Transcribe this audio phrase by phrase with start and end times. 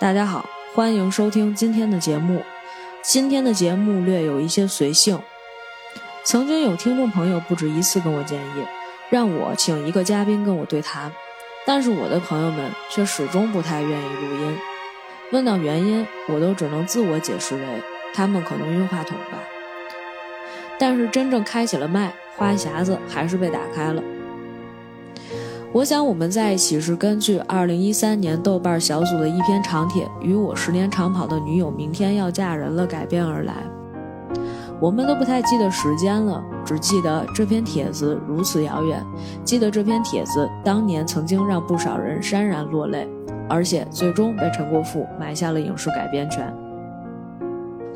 [0.00, 2.44] 大家好，欢迎收听今天的节目。
[3.02, 5.18] 今天的节目略有一些随性。
[6.22, 8.64] 曾经有听众朋友不止一次跟我建议，
[9.10, 11.12] 让我请一个嘉宾跟我对谈，
[11.66, 14.58] 但是我的朋友们却始终不太愿意录音。
[15.32, 17.62] 问到原因，我都只能自我解释为
[18.14, 19.42] 他们可能晕话筒吧。
[20.78, 24.00] 但是真正开起了麦，话匣子还是被打开了。
[25.78, 33.54] 我想我们在一起是根据二零一三年豆瓣小组的一篇长帖“与我十年长跑的女友明天要嫁人了”改编而来。
[34.80, 39.06] 我们都不太记得时间了，只记得这篇帖子如此遥远，
[39.44, 43.08] 记得这篇帖子当年曾经让不少人潸然落泪，
[43.48, 46.52] 而且最终被陈国富买下了影视改编权。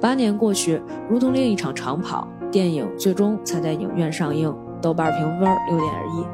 [0.00, 6.24] 八年过去，如同另一场长跑，电影最终才在影院上映，豆瓣评分六点一。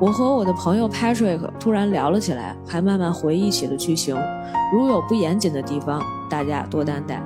[0.00, 4.16] 我和我的朋友 Patrick 突然聊了起来，还慢慢回忆起了剧情。
[4.72, 7.22] 如有不严谨的地方，大家多担待。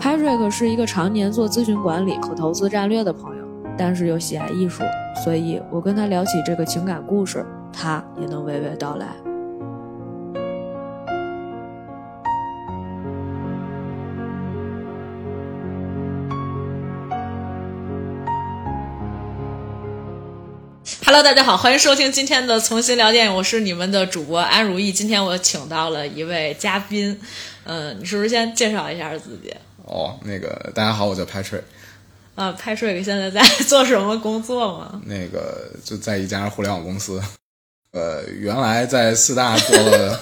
[0.00, 3.44] Patrick 是一个常年做咨询管理和投资战略的朋友，
[3.76, 4.82] 但是又喜爱艺术，
[5.22, 9.29] 所以我跟他聊起这个情感故事，他也能娓娓道来。
[21.12, 24.92] Hello，大家好，欢迎收听今天的重新聊电影，我是你们的主播安如意。
[24.92, 27.20] 今天我请到了一位嘉宾，
[27.64, 29.52] 嗯，你是不是先介绍一下自己？
[29.86, 31.62] 哦，那个大家好，我叫 Patrick。
[32.36, 35.02] 啊，Patrick 现在在做什么工作吗？
[35.04, 37.20] 那个就在一家互联网公司，
[37.90, 40.20] 呃，原来在四大做了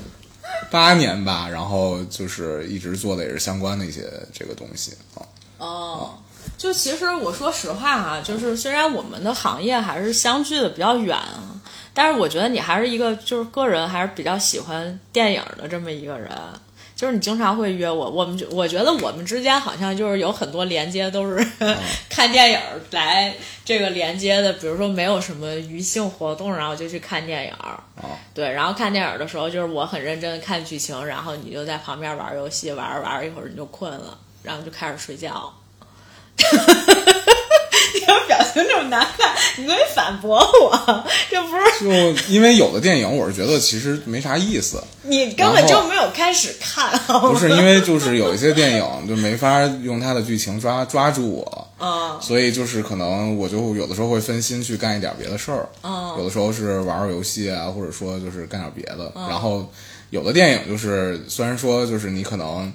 [0.70, 4.02] 八年吧，然后就是一直做的也是相关的一些
[4.34, 5.24] 这个东西啊。
[5.56, 6.18] 哦。
[6.58, 11.54] 就其实我说实话哈，就是虽然我们的行业还是相距的比较远啊，
[11.94, 16.30] 但是我觉得你还是一个就是个人还是比较喜欢电影的这么一个人。
[16.96, 21.46] 就是你经常会约我，我们我觉得我们之间好像就是有很多连接都是
[22.10, 22.58] 看电影
[22.90, 23.32] 来
[23.64, 24.52] 这个连接的。
[24.54, 27.52] 比如说没有什么娱性活动，然后就去看电影。
[28.34, 35.54] 对，然后看电影的时候就是我很认真的看剧情，然后你就在旁边玩游戏，玩着玩着一会儿你就困了，然后就开始睡觉。
[37.94, 41.84] 你要表情这么难看，你可以反驳我，这不是？
[41.84, 44.82] 就因为有的电影，我是觉得其实没啥意思。
[45.02, 46.90] 你根本就没有开始看。
[47.20, 59.12] 不是因为就是有一些电影就没法用它的剧情抓抓住我，嗯，所以就是可能我就有的时候会分心去干一点别的事儿，嗯，有的时候是玩玩游戏啊，或者说就是干点别的。
[59.14, 59.70] 然后
[60.10, 62.72] 有的电影就是虽然说就是你可能。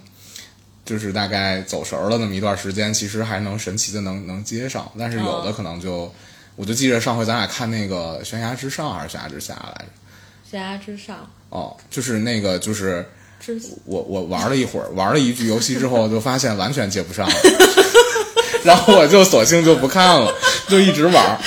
[0.85, 6.13] 就是大概走神儿了那么一段时间，其实还能神奇的能能接上，但是有的可能就，
[6.55, 9.85] 我就记着上回咱俩看那个《悬崖之上》还是《悬崖之下》来着，
[10.51, 11.16] 《悬崖之上》
[11.49, 13.05] 哦，就是那个就是，
[13.85, 17.35] 我我玩了一会儿，玩了一局游戏之后，就发现完全接不上了，
[18.66, 20.33] 然后我就索性就不看了，
[20.67, 21.39] 就一直玩。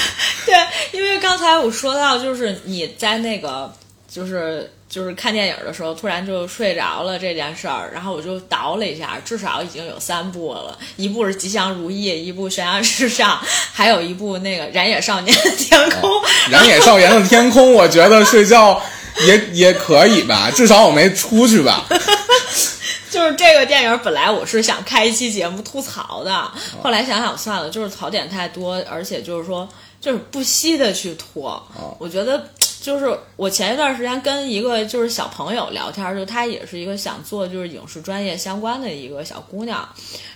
[0.46, 0.54] 对，
[0.98, 3.70] 因为刚才我说到，就是你在那个
[4.08, 4.70] 就是。
[4.88, 13.32] 就是看电影的时候突然就睡着了这件事儿，然后我就倒了一下，至少已经有三部了，一部是《吉祥如意》，一部《悬崖之上》，
[13.72, 16.08] 还有一部那个《燃野少年的天空》。
[16.50, 18.80] 燃野少年的天空，我觉得睡觉
[19.26, 21.84] 也也可以吧，至少我没出去吧。
[23.10, 29.68] 就是这个电影本来我是想开一期节目吐槽的，后来想想算了，就是槽点太多，而且就是说
[30.00, 31.60] 就是不惜的去拖，
[31.98, 32.48] 我觉得。
[32.86, 39.88] 就是我前一段时间跟一个就是小朋友聊天，就她也是一个想做就是影视专业相关的一个小姑娘，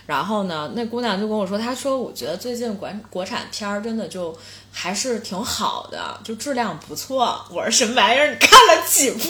[0.05, 4.37] 然后呢，那姑娘就跟我说，她说我觉得最近国国产片儿真的就
[4.69, 7.41] 还是挺好的，就质量不错。
[7.49, 8.29] 我说什么玩意儿？
[8.29, 9.29] 你看了几部？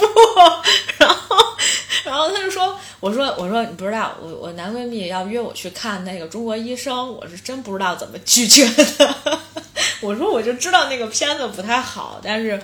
[0.97, 1.37] 然后，
[2.03, 8.67] 然后她就说，我说我说你不知道，我我男闺蜜要约我去看那个《中国医生》，我是真不知道怎么拒绝
[8.97, 9.15] 的。
[10.01, 12.59] 我说我就知道那个片子不太好，但是。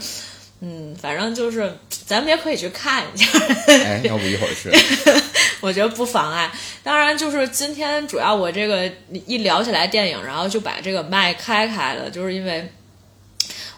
[0.59, 1.71] 嗯，反正就是
[2.05, 3.27] 咱们也可以去看一下。
[3.67, 4.71] 哎，要不一会儿去？
[5.61, 6.51] 我觉得不妨碍。
[6.83, 8.91] 当然，就是今天主要我这个
[9.25, 12.71] 一聊起来电影，然后就把这个麦开开了，就是因为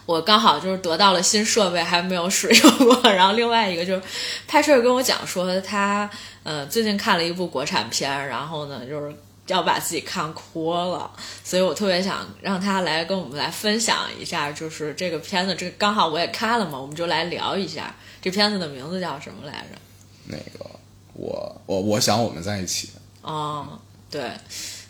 [0.06, 3.12] 我刚好就是得到了新设备，还没有使用过。
[3.12, 4.02] 然后另外一个就是
[4.48, 6.08] 拍摄跟我讲说，他
[6.42, 9.14] 呃最近看了一部国产片，然后呢就是。
[9.52, 11.10] 要把自己看哭了，
[11.44, 19.78] 所以我特别想让他来跟我们来分享一下，就是这个片子，这刚好我也看了嘛，我们就来聊一下这片子的名字叫什么来着？
[20.26, 20.70] 那个，
[21.14, 22.90] 我我我想我们在一起。
[23.22, 23.78] 哦，
[24.10, 24.30] 对，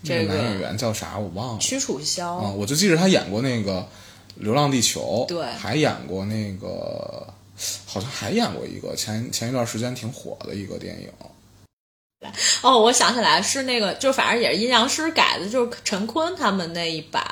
[0.04, 2.36] 这个男演员叫啥我忘了，屈楚萧。
[2.38, 3.80] 嗯，我就记着他演过那个
[4.36, 7.26] 《流浪地球》，对，还演过那个
[7.86, 11.08] 《好像还演过一个前前一段时间挺火的一个电影。
[12.62, 17.24] 哦，我想起来是那个，就反正也是阴阳师改的，就是陈坤他们那一版，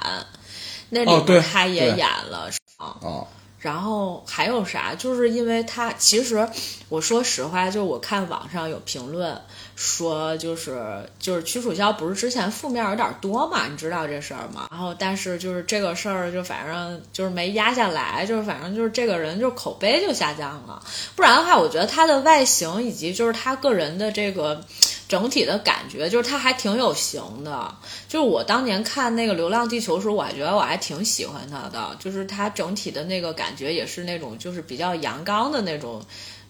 [0.90, 2.96] 那里面他也演了，是吗？
[3.02, 3.26] 啊，
[3.58, 4.94] 然后还有啥？
[4.94, 6.48] 就是因为他其实
[6.88, 9.38] 我说实话，就是我看网上有评论
[9.80, 14.66] 说，就是就是曲楚萧不是之前负面有点多嘛，你知道这事儿吗？
[14.72, 20.82] 然后但是就是这个事儿就反正就是没压下来，就是反正就是这个人就口碑就下降了。
[21.14, 24.60] 不然的话，我觉得他的外形以及就是他个人的这个
[25.06, 27.72] 整体的感觉，就是他还挺有型的。
[28.08, 36.02] 就是我当年看那个《流浪地球》的时候，我还觉得我还挺喜欢他的，就是他整体的那个感觉也是那种就是比较阳刚的那种。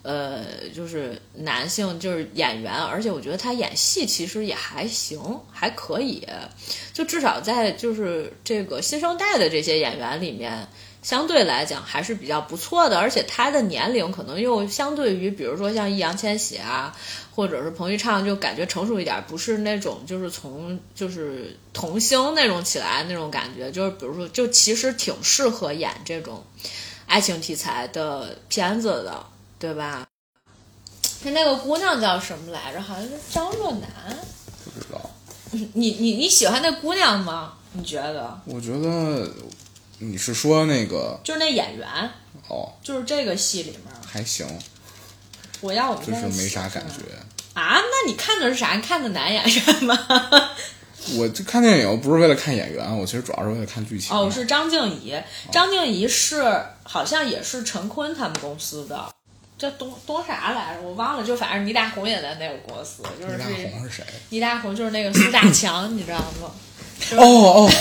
[0.03, 5.21] 呃，就是男性，就是演员，而且我觉得他演戏其实也还行，
[5.53, 6.27] 还可以，
[6.93, 10.67] 就至少在就是这个新生代的这些演员里面，
[11.03, 16.97] 相对来讲还是比较不错的，而且他的年龄可能又相对于，比如说像易烊千玺啊，
[17.35, 26.43] 或者是彭昱畅，就感觉成熟一点，不是那种就是从就是童星那种起来那种感觉，就是比如说，就其实挺适合演这种
[27.07, 29.25] 爱情题材的片子的，
[29.59, 30.07] 对吧？
[31.23, 32.81] 他那个姑娘叫什么来着？
[32.81, 33.89] 好像是张若楠。
[34.65, 35.11] 不知道。
[35.51, 37.55] 你你你喜欢那姑娘吗？
[37.73, 38.41] 你觉得？
[38.45, 39.29] 我觉得
[39.99, 41.89] 你是说那个就是那演员，
[42.49, 44.47] 哦，就是这个戏里面，还行，
[45.61, 47.03] 我要我们就是没啥感觉。
[47.55, 47.81] 啊？
[47.81, 48.75] 那你看的是啥？
[48.75, 49.99] 你看的男演员吗？
[51.17, 54.15] 我这看电影不是为了看演员，我其实主要是为了看剧情。
[54.15, 55.15] 哦，是张静怡。
[55.51, 59.13] 张静怡是好像也是陈坤他们公司的，
[59.59, 60.83] 叫东东啥来着？
[60.83, 61.25] 我忘了。
[61.25, 64.05] 就反正倪大红也在那个公司，就是倪大红是谁？
[64.31, 66.51] 倪大红就是那个苏大强，你知道吗？
[67.17, 67.71] 哦哦，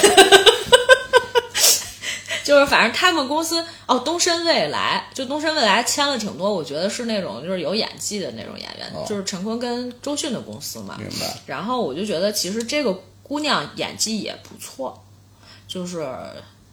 [2.44, 10.96] 就是反正他们公司哦，东深未来就东深未来签了挺多，我觉得是那种就是有演技的那种演员，哦就是陈坤跟周迅的公司嘛。
[10.98, 11.34] 明白。
[11.46, 12.94] 然后我就觉得其实这个
[13.24, 15.04] 姑娘演技也不错，
[15.68, 16.08] 就是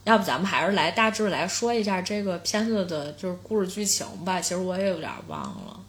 [0.04, 4.40] 要不咱们还是来大致来说一下这个片子的就是故事剧情吧。
[4.40, 5.80] 其实我也有点忘了，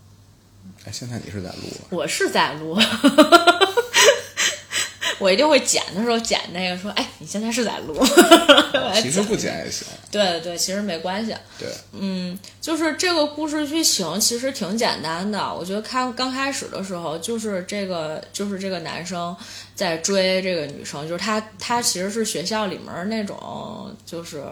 [0.85, 1.87] 哎，现在你是在录啊？
[1.91, 2.77] 我是在录。
[5.19, 7.95] 我一定会剪的时候剪那个说，哎，你现在是在录。
[9.01, 9.87] 其实不剪也行。
[10.11, 11.35] 对对，其实没关系。
[11.59, 15.53] 对，嗯，就是这个故事剧情其实挺简单的。
[15.53, 19.35] 我觉得看刚开始的时候，就是这个就是这个男生
[19.73, 24.43] 在追这个女生，就是他他其实是学校里面那种就是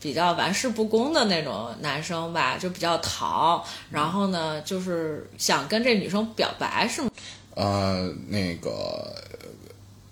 [0.00, 3.64] 比较玩世不恭的那种男生吧，就比较淘。
[3.90, 7.10] 然后呢，就是想跟这女生表白，是吗？
[7.54, 9.14] 呃，那个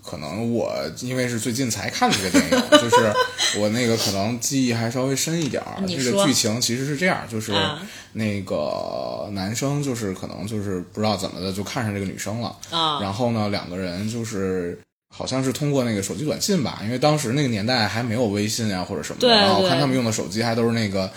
[0.05, 3.13] 可能我因为是最近才看这个电影， 就是
[3.59, 5.83] 我那个可能记忆还稍微深一点儿。
[5.87, 7.81] 这个剧情其实是这样，就是啊
[8.13, 14.79] 那个男生就是可能就是不知道怎么的就看上这个女生了，啊、然后呢，两个人就是。
[15.13, 21.11] 好像是通过那个手机短信吧，因为当时那个年代还没有微信啊或者什么的，对然后我看他们用的手机还都是那个，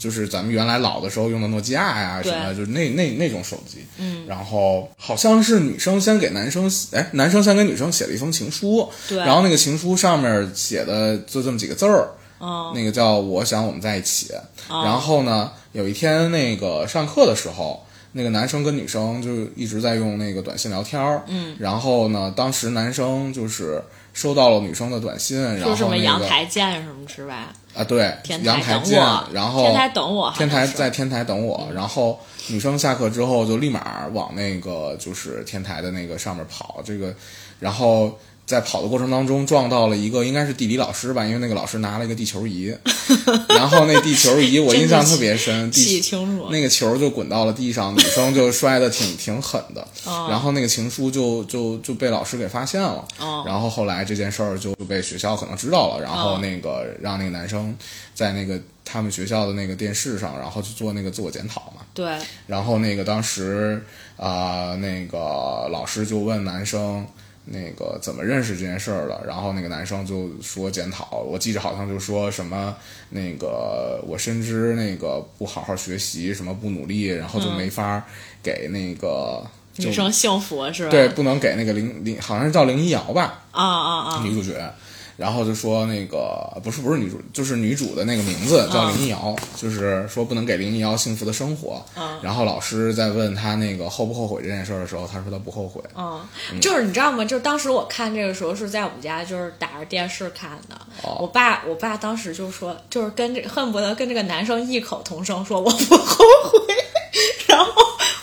[0.00, 3.84] 就是咱们原来老的时候用的诺基亚呀、什么就是那那那种手机。
[3.98, 9.18] 嗯，然后好像是女生先给男生，哎，男生先给女生写了一封情书，对。
[9.18, 12.08] 然后那个情书上面写的就这么几个字儿，
[12.40, 14.32] 嗯，那个叫“我想我们在一起”。
[14.66, 21.22] 然后呢，有一天那个上课的时候，那个男生跟女生就一直在用那个短信聊天儿。
[21.28, 27.52] 嗯，然后呢，当时男生就是收到了女生的短信，然后说什么那个阳台见什么是吧？
[27.74, 29.00] 啊，对，天阳台见
[29.32, 37.14] 然后天台等我，天台在天台等我，然后女生下课之后就立马往那个就是天台的那个上面跑，这个，
[37.60, 38.18] 然后
[38.50, 42.74] 在跑的过程当中撞到了一个应该是地理老师吧，因为那个老师拿了一个地球仪，
[43.48, 46.48] 然后那地球仪我印象特别深，记地清楚。
[46.50, 57.72] 那个球就滚到了地上，女生就摔得挺挺狠的， 哦然后那个情书就就就被老师给发现了，哦然后后来这件事儿就被学校可能知道了，然后哦那个让那个男生
[58.12, 63.80] 在那个他们学校的那个电视上，然后去做那个自我检讨嘛，对，然后那个当时
[64.16, 67.06] 啊、呃那个老师就问男生。
[67.52, 69.20] 那个怎么认识这件事儿了？
[69.26, 72.76] 然后那个男生就说检讨，我记着好像就说什么
[73.08, 78.00] 那个我深知那个不好好学习，什么不努力，然后就没法
[78.40, 80.90] 给那个、就女生幸福是吧？
[80.90, 84.22] 对，不能给那个林林好像是叫林一瑶吧，啊啊啊！
[84.22, 84.72] 女主角。
[85.20, 91.84] 然后就说那个不是不是女主，就是女主的那个名字叫林忆瑶，就是说不能给林忆瑶幸福的生活。
[92.22, 95.82] 然后老师在问她那个后不后悔这件事儿的时候，她说她不后悔。
[95.94, 96.26] 嗯，
[96.62, 97.22] 就是你知道吗？
[97.22, 100.80] 就是当时我看这个时候是在我们家，就是打着电视看的。
[101.18, 106.74] 我爸，我爸当时就说，就是跟这恨不得跟这个男生异口同声说我不后悔。
[107.46, 107.72] 然后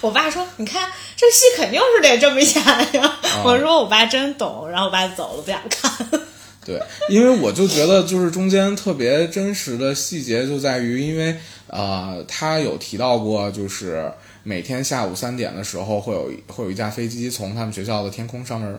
[0.01, 2.55] 我爸说，你看这戏肯定是得这么演
[3.01, 3.19] 呀。
[3.43, 4.67] 我说我爸真懂。
[4.67, 6.26] 然后我爸走了，不想看。
[6.67, 11.33] 对，因为我就觉得，就是中间特别真实的细节就在于，因为
[11.67, 14.11] 呃，他有提到过，就是
[14.43, 18.77] 每天下午三点的时候，会有会有一架飞机从他们学校的天空上面。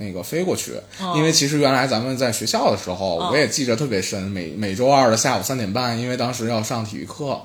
[0.00, 0.80] 那个飞过去，
[1.16, 4.22] 因为其实原来咱们在学校的时候，我也记着特别深。
[4.22, 7.40] 每每周二的下午三点半，因为当时要上体育课，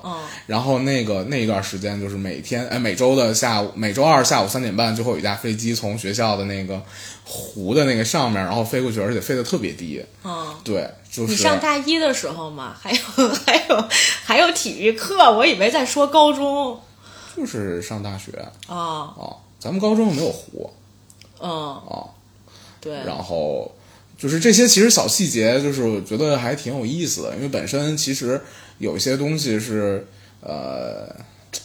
[0.46, 6.80] 然后那个那一段时间就是每天哎每周的下午，每周二下午三点半就会有一架飞机从学校的那个
[7.24, 10.00] 湖的那个上面，然后飞过去，而且飞得特别低。
[10.22, 11.32] 嗯，对，就是。
[11.32, 12.98] 你上大一的时候嘛，还有
[13.44, 13.88] 还有
[14.24, 16.80] 还有体育课，我以为在说高中，
[17.36, 18.30] 就是上大学。
[18.68, 20.70] 啊啊，咱们高中没有湖，
[21.40, 22.13] 嗯啊。
[22.84, 23.74] 对，然后
[24.16, 27.34] 就是这些，其实小细节，就是我觉得还挺有意思的。
[27.34, 28.40] 因为本身其实
[28.78, 30.06] 有一些东西是，
[30.40, 31.12] 呃，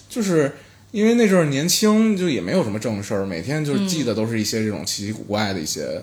[0.09, 0.55] 就是
[0.91, 6.01] 因为那阵儿年轻，就也没有什么正事儿，每天就是记得都是一些这种奇奇古怪的一些，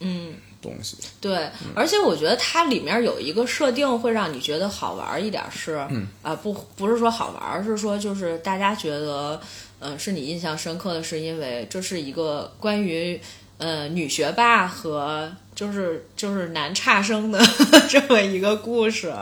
[0.00, 0.96] 嗯，东西。
[1.20, 5.74] 对，而且我觉得它里面有一个设定会让你觉得好玩一点，是，
[6.22, 9.40] 啊，不，不是说好玩，是说就是大家觉得，
[9.78, 13.20] 嗯，是你印象深刻的是因为这是一个关于。
[13.60, 17.38] 呃，女学霸和就是就是男差生的
[17.90, 19.14] 这么一个故事，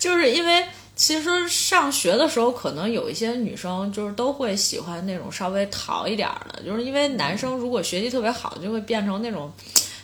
[0.00, 9.50] 就是因为其实上学的时候，可能有一些女生就是都会喜欢那种稍微淘一点的，就是因为男生如果学习特别好，就会变成那种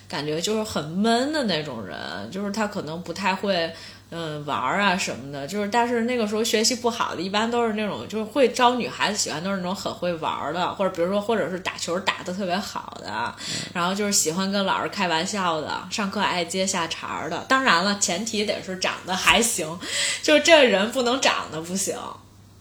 [0.08, 1.96] 感觉就是很闷的那种人，
[2.30, 3.72] 就是他可能不太会。
[4.08, 13.34] 嗯，玩儿啊什么的，就是，但是那个时候学习不好的，一般都是那种就是会招女孩子喜欢，都是那种很会玩儿的，或者比如说，或者是打球打的特别好的，
[13.74, 17.44] 然后就是喜欢跟老师开玩笑的，上课爱接下茬儿的。
[17.48, 19.76] 当然了，前提得是长得还行，
[20.22, 21.98] 就是这人不能长得不行，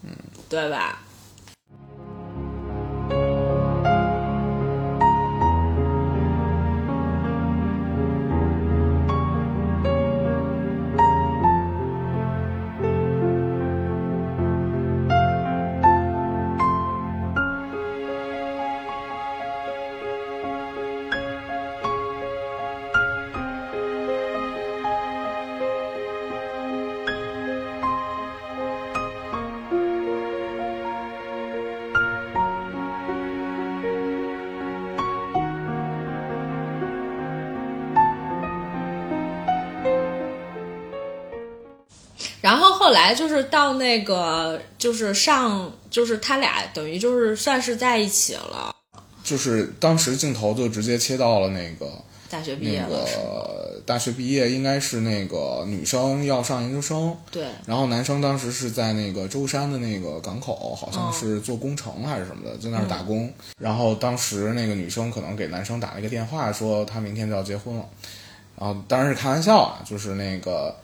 [0.01, 0.09] 嗯，
[0.49, 1.03] 对吧？
[43.05, 48.75] 来就是到那个，就是上，就是他俩等于就是算是在一起了。
[49.23, 51.87] 就是当时镜头就直接切到了那个
[52.31, 57.45] 大学毕业了，那个大学毕业应该是那个女生要上研究生，对。
[57.67, 63.31] 然后男生当时是在那个舟山的那个港口，好像是做工程还是什么的，在那儿打工。
[63.59, 67.85] 然后当时那个女生可能给男生打了一个电话，说她明天就要结婚了。
[68.57, 70.75] 然后当然是开玩笑啊，就是那个。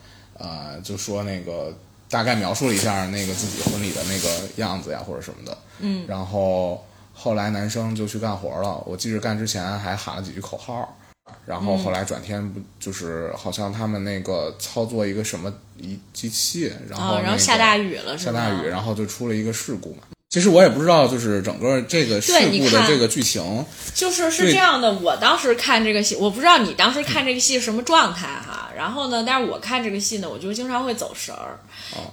[0.43, 1.71] 呃，就说那个
[2.12, 5.58] 大概描述了一下那个自己婚礼的那个样子呀，或者什么的。
[5.80, 6.06] 嗯。
[6.08, 10.98] 然后后来男生就去干活了，我记着干之前还喊了几句口号。
[11.46, 20.03] 然后后来转天不就是好像他们那个操作一个什么一机器，然后然后下大雨了，下大雨，然后就出了一个事故嘛。
[20.30, 24.91] 其实我也不知道，就是整个这个事故的这个剧情，就是是这样的。
[25.00, 28.61] 我当时看这个戏，我不知道你当时看这个戏什么状态哈。
[28.75, 31.59] 然后呢，但是我看这个戏呢，我就经常会走神儿，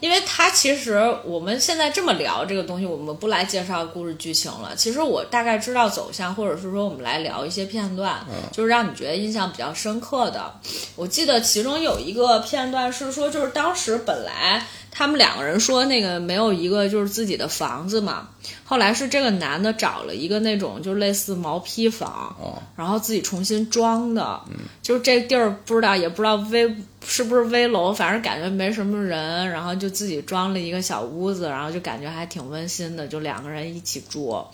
[0.00, 4.74] 因为它其实我们现在这么聊这个东西，我们不来介绍故事剧情了。
[4.76, 10.52] 其实我大概知道走向，或者是说我们来聊一些片段，就是让你觉得印象比较深刻的。
[10.96, 14.66] 我记得其中有一个片段是说，就是当时本来。
[14.90, 18.28] 他们两个人说那个没有一个就是自己的房子嘛，
[18.64, 22.36] 后来是这个男的找了一个那种就类似毛坯房，
[22.74, 24.40] 然后自己重新装的，
[24.82, 26.74] 就是这地儿不知道也不知道危
[27.06, 34.44] 是不是危楼，反正感觉没什么人，然后就自己装了一个小屋子，然后就感觉还挺温馨的，就两个人一起住。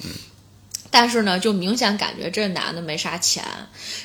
[0.90, 3.42] 但是呢，就明显感觉这男的没啥钱，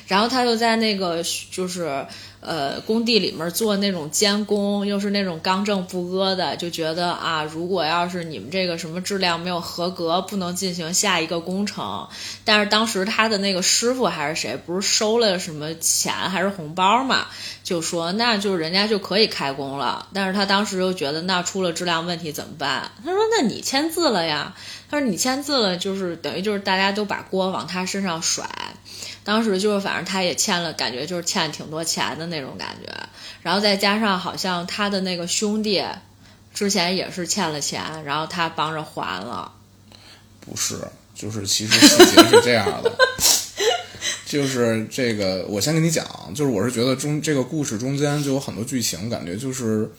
[0.08, 1.22] 然后他就在那个
[1.52, 2.04] 就是
[2.40, 12.08] 呃工地里面做那种监工，又是那种刚正不阿的，就觉得啊，如果要是你们这个什么质量没有合格，不能进行下一个工程。
[12.44, 17.26] 但是当时他的那个师傅还是谁，不是收了什么钱还是红包嘛，
[17.62, 20.06] 就说那就是人家就可以开工了。
[20.12, 22.90] 但是他当时又觉得那出了质量问题怎么办？
[23.04, 24.54] 他说那你签字了呀。
[24.90, 28.44] 他说：“你签字了，就是等于就是大家都把锅往他身上甩。
[29.24, 32.92] 当时就是反正他也欠了，感觉就是欠挺多钱的那种感觉。
[33.42, 35.84] 然后再加上好像他的那个兄弟
[36.54, 39.52] 之前也是欠了钱，然后他帮着还了。
[40.40, 40.78] 不是，
[41.14, 42.92] 就是其实细节是这样的，
[44.26, 49.90] 就是这个我先跟你讲，就是我是觉得中这个故事中间就有很多剧情，感觉就是。”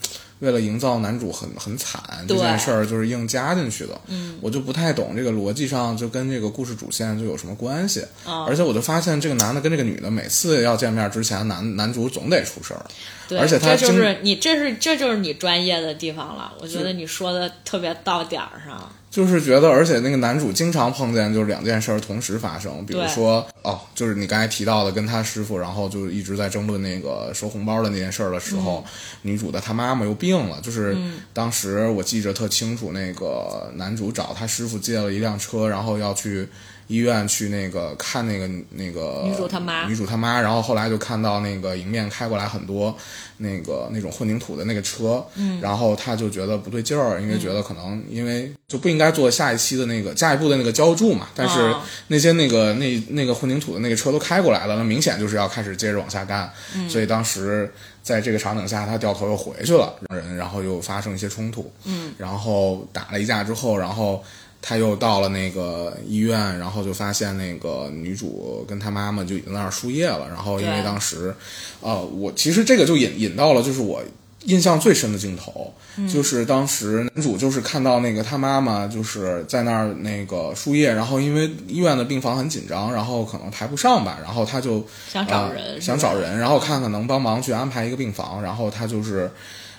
[0.41, 3.99] 为了营造男主很很惨这件事儿，就是硬加进去的。
[4.07, 8.03] 嗯，我就不太懂这个逻辑上就跟这个故事主线就有什么关系。
[8.25, 12.85] 而且我就发现这个男的跟这个女的每次要见面之前，男男主总得出事儿。
[13.27, 16.53] 对，而且他就是你，这是这就是你专业的地方了。
[16.59, 18.91] 我觉得你说的特别到点儿上。
[19.09, 28.85] 就是觉得，而且那个男主经常碰见就是两件事同时发生，比如说哦，就是你刚才提到的跟他师傅，然后就一直在争论那个收红包的那件事的时候，
[29.23, 30.97] 女主的他妈妈又病了，就是
[31.33, 36.47] 当时我记着特清楚，那个男主找他师傅借了一辆车，然后要去。
[36.87, 42.93] 医院去那个看那个那个女主他妈，女主他妈，然后后来就看到那个迎面开过来很多
[43.37, 51.73] 那个那种混凝土的那个车，嗯，然后他就觉得不对劲儿，因为觉得可能因为就不应该做下一期的那个下一步的那个浇筑嘛，但是
[52.07, 56.51] 那些那个那那个混凝土的那个车都开过来了，那明显就是要开始接着往下干，
[56.89, 64.23] 所以当时在这个场景下，他掉头又回去了，人然后又发生一些冲突，嗯，然后打了一架之后，然后。
[64.63, 70.27] 他又到了那个医院，然后就发现那个女主跟她妈妈就已经在那儿输液了。
[70.27, 71.33] 然后因为当时，
[71.79, 74.03] 呃，我其实这个就引引到了，就是我
[74.45, 75.73] 印象最深的镜头，
[76.11, 88.41] 就是当时男主就是看到那个他妈妈就是在那儿那个输液，然后因为医院的病房很紧张，然后可能排不上吧，然后他就想找人，想找人，然后看看能帮忙去安排一个病房。
[88.41, 89.29] 然后他就是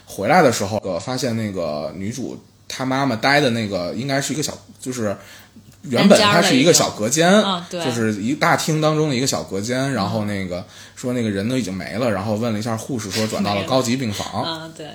[0.06, 2.38] 回来的时候，呃，发现那个女主。
[2.74, 5.14] 她妈妈待的那个应该是一个小，就是
[5.82, 7.30] 原本它是一个小隔间，
[7.70, 9.92] 就是一大厅当中的一个小隔间。
[9.92, 14.44] 然后那个说那个人都已经没了，然后问了一下护士，说转到了高级病房。
[14.44, 14.86] 啊，对。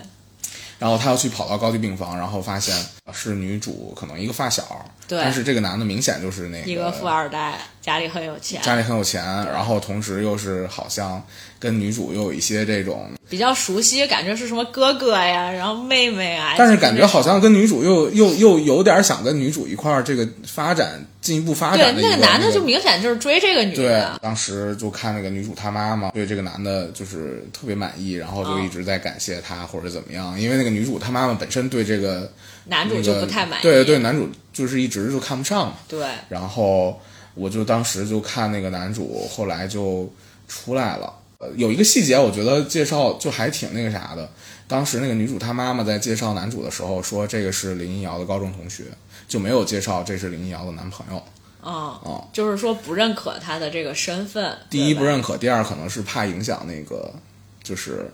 [0.79, 2.75] 然后他要去跑到高级病房，然后发现
[3.11, 11.23] 是女主可能一个发小，但是这个男的明显就是那个一个富二代，家里很有钱，家里很有钱，然后同时又是好像
[11.59, 21.05] 跟女主又有一些这种比较熟悉，感觉是什么哥哥呀，然后妹妹啊，但是感觉好像跟女主又又又有点想跟女主一块儿这个发展。
[21.19, 23.83] 进一步发展对那个男的就明显就是追这个女的。
[23.83, 30.39] 对，当时就看那个女主她妈妈对这个男的就是特别满意，然后就一直在感谢他或者怎么样。
[30.39, 32.31] 因为那个女主她妈妈本身对这个
[32.67, 33.61] 男主就不太满意。
[33.61, 35.75] 对对，男主就是一直就看不上嘛。
[35.87, 36.07] 对。
[36.29, 36.99] 然后
[37.35, 40.11] 我就当时就看那个男主后来就
[40.47, 41.13] 出来了。
[41.37, 44.29] 呃，有一个细节我觉得介绍就还挺那个啥的。
[44.67, 48.85] 当时那个女主她妈妈在介绍男主的时候说，这个是林一瑶的高中同学。
[49.27, 51.21] 就没有介绍这是林一瑶的男朋友，
[51.61, 54.57] 啊啊，就是说不认可他的这个身份。
[54.69, 57.13] 第一不认可，第二可能是怕影响那个，
[57.61, 58.09] 就是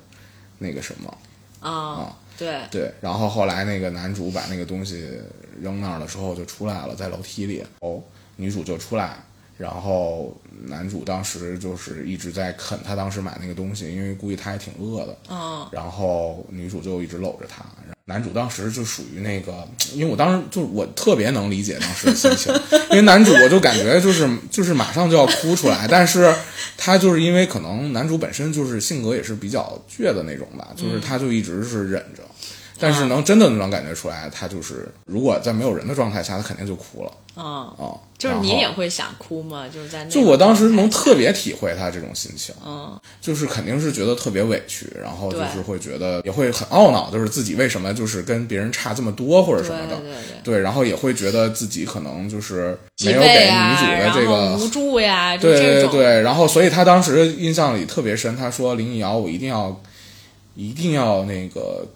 [0.58, 1.18] 那个什么
[1.60, 2.94] 啊，对对。
[3.02, 5.20] 然后后来那个男主把那个东西
[5.62, 8.02] 扔那儿的时候就出来了，在楼梯里，哦，
[8.36, 9.18] 女主就出来，
[9.58, 17.64] 然后男主当时就是一直在啃他当时买那个东西，因为估计他也挺饿的，嗯，然后女主就一直搂着他。
[18.06, 22.54] 男主当时就属于那个，因为我当时就我特别能理解当时的心情，
[22.90, 26.36] 因为男主我就感觉就是就是马上就要哭出来，但是
[26.78, 32.24] 他就是因为可能男主本身就是性格也是比较倔的那种吧，就是他就一直是忍着。
[32.84, 37.12] 但是能真的能感觉出来，他就是如果在没有人的状态下，他肯定就哭了。
[37.38, 39.66] 嗯嗯，就是你也会想哭吗？
[39.74, 42.54] 就是在就我当时能特别体会他这种心情。
[42.64, 49.96] 嗯，就是肯定是觉得特别委屈，然后就是会觉得也会很懊恼，就是自己为什么就是跟别人差这么多或者什么的。
[49.96, 50.54] 对对对。
[50.56, 55.38] 对，然后也会觉得自己可能就是没有给女主的这个无助呀。
[55.38, 59.82] 对对对，然后所以他当时印象里特别深，他说林忆瑶，我一定要
[60.56, 61.88] 一定要那个。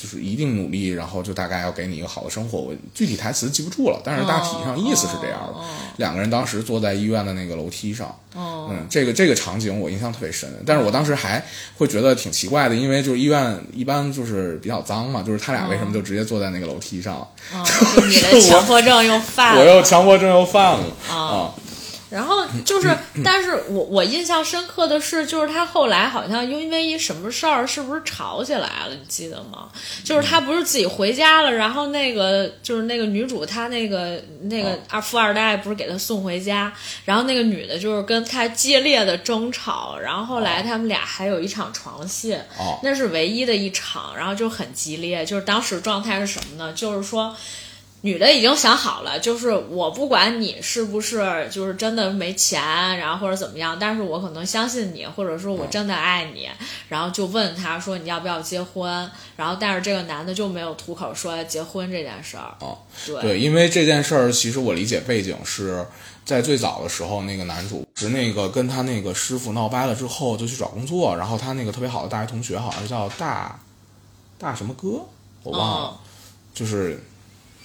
[0.00, 2.58] 就是一定努力，然后就大概要给你一个好的生活。
[2.58, 5.54] 我具体台词记不住了，但是大体上意思是这样的。
[5.96, 8.14] 两个人当时坐在医院的那个楼梯上。
[8.34, 11.44] 哦，嗯，这个这个场景我印象特别深，但是我当时还
[11.76, 17.16] 会觉得挺奇怪的，因为就是医院一般就是比较脏嘛，就是他俩为什么就直接坐在那个楼梯上？
[17.52, 17.64] 哦
[17.96, 19.60] 就你的强迫症又犯了。
[19.60, 21.52] 我又强迫症又犯了啊
[22.10, 22.92] 然后就是，
[23.24, 28.88] 但是我我印象深刻的是，就是他后来好像因为一什么事儿，是不是吵起来了？
[28.90, 29.68] 你记得吗？
[30.04, 36.72] 就是他不是自己回家了，然后那个就是那个女主，她那个那个二富二代不是给她送回家，
[37.04, 46.72] 然后那个女的就是跟他激烈的争吵，然后后来他们俩还有一场床戏，哦那是唯一的一场，然后就很激烈，就是当时状态是什么呢？
[46.72, 47.36] 就是说。
[48.02, 52.62] 女的已经想好了，就是我不管你是不是就是真的没钱，
[52.96, 56.48] 然后或者怎么样，但是我可能相信你，或者说我真的爱你，
[56.88, 62.54] 然后就问他说你要不要结婚，然后但是这个男的就没有吐口说结婚这件事儿。
[62.60, 65.86] 哦，对对，因为这件事儿，其实我理解背景是
[66.24, 73.60] 在最早的时候，那个男主是那个跟他那个师傅闹掰了之后，就去找工作，然后他那个特别好的大学同学好像是叫大
[74.38, 75.04] 大什么哥，
[75.42, 75.98] 我忘了，哦
[76.52, 77.02] 就是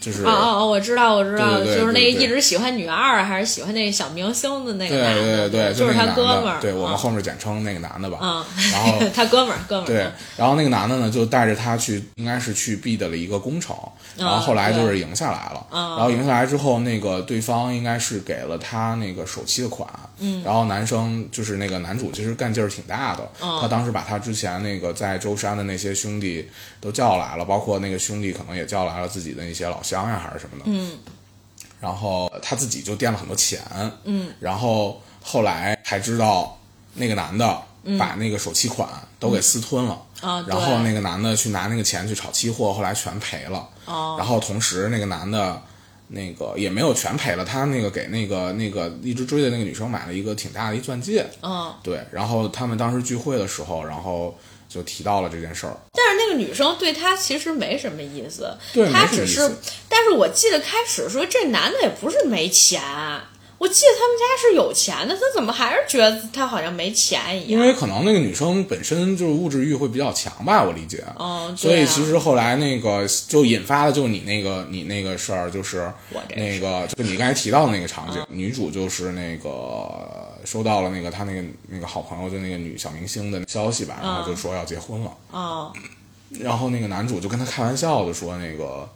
[0.05, 6.61] 就是哦哦哦，我知道，我知道，对对对就是那一直喜欢女二，还是喜欢那个小明星的那个对男的，对对，就是他哥们儿。
[6.61, 8.19] 对我们嗯后面简称那个男的吧。
[8.21, 9.87] 嗯，然后 他哥们儿，哥们儿。
[9.87, 13.75] 对，然后那个男的呢，就带着他去，应该是去 B 的了一个工程，
[14.15, 19.89] 然后后来就是赢下来了，嗯然后赢下来之后，那个对方应该是给了他那个首期的款，
[20.19, 26.47] 嗯，然后男生就是那个男主其实干劲儿挺大的，嗯他当时把他之前那个在舟山的那些兄弟
[26.79, 30.97] 都叫来了，包括那个兄弟可能也叫来了自己的一些老乡呀还是什么的，嗯。
[31.81, 33.61] 然后他自己就垫了很多钱，
[34.05, 36.57] 嗯，然后后来才知道
[36.93, 37.61] 那个男的
[37.99, 43.69] 把那个首期款都给私吞了，啊，然后那个男的去拿那个钱去炒期货，后来全赔了。
[43.85, 44.15] 哦。
[44.17, 45.61] 然后同时那个男的，
[46.07, 51.27] 那个也没有全赔了，他那个给那个那个一直追的那个女生买了一个挺大的一钻戒。
[51.43, 54.35] 嗯，对，然后他们当时聚会的时候，然后
[54.75, 55.75] 就提到了这件事儿。
[55.93, 59.49] 但是那个女生对他其实没什么意思，对他只是
[59.87, 62.81] 但是我记得开始说这男的也不是没钱，
[63.57, 67.51] 我记得他们家是有钱的，他怎么还是觉得他好像没钱一样？
[67.51, 71.03] 因为可能那个女生本身就是物质欲会比较强吧，我理解。
[71.17, 85.73] 嗯，所以其实后来那个就引发的就你那个你那个事儿，就是我那个就你刚才提到的那个场景，女主就是那个收到了那个他那个那个好朋友就那个女小明星的消息吧，然后就说要结婚了，哦。
[86.39, 88.87] 然后那个男主就跟他开玩笑的说那个。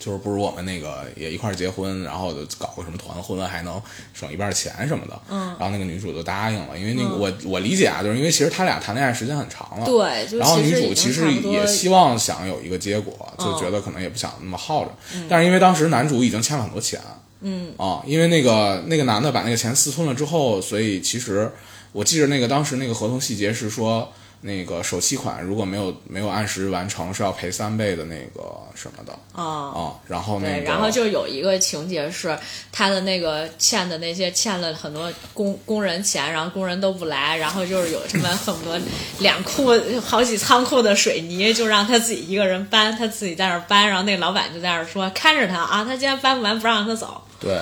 [0.00, 3.82] 就是不如我们那个也一块儿结婚，然后就搞个什么团婚，还能
[4.14, 5.20] 省一半钱什么的。
[5.28, 13.58] 嗯，然后那个女主就答应了，因为那个、我我理解啊，就是因为其实他俩谈恋爱时间很长了，对，就然后女主其实也希望想有一个结果，就嗯。
[13.58, 14.94] 觉得可能也不想那么耗着，
[15.28, 17.00] 但是因为当时男主已经欠了很多钱，
[17.40, 21.50] 嗯啊，因为那个那个男的把那个钱私吞了之后，所以其实
[21.92, 29.72] 我记得那个当时那个合同细节是说，那个首期款如果没有没有按时完成，是要赔三倍的那个什么的哦。
[29.74, 32.38] 啊，然后那对，个然后就有一个情节是
[32.70, 38.78] 他的那个欠的那些欠了很多工工人钱，然后工人都不来，然后就是有什么很多
[39.18, 47.22] 两库好几仓库的水泥，就让他自己一个人搬，他自己在那儿搬，然后那个老板就在那儿说看着他啊，他今天搬不完不让他走。
[47.40, 47.60] 对，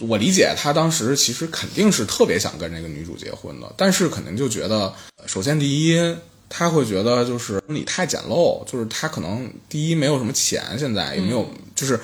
[0.00, 4.92] 我理解他当时其实肯定是特别想跟这个女主结婚的，但是肯定就觉得，
[5.26, 6.16] 首先第一，
[6.48, 11.98] 他会觉得就是你太简陋，就是他可能第一没有什么钱，现在也没有，就是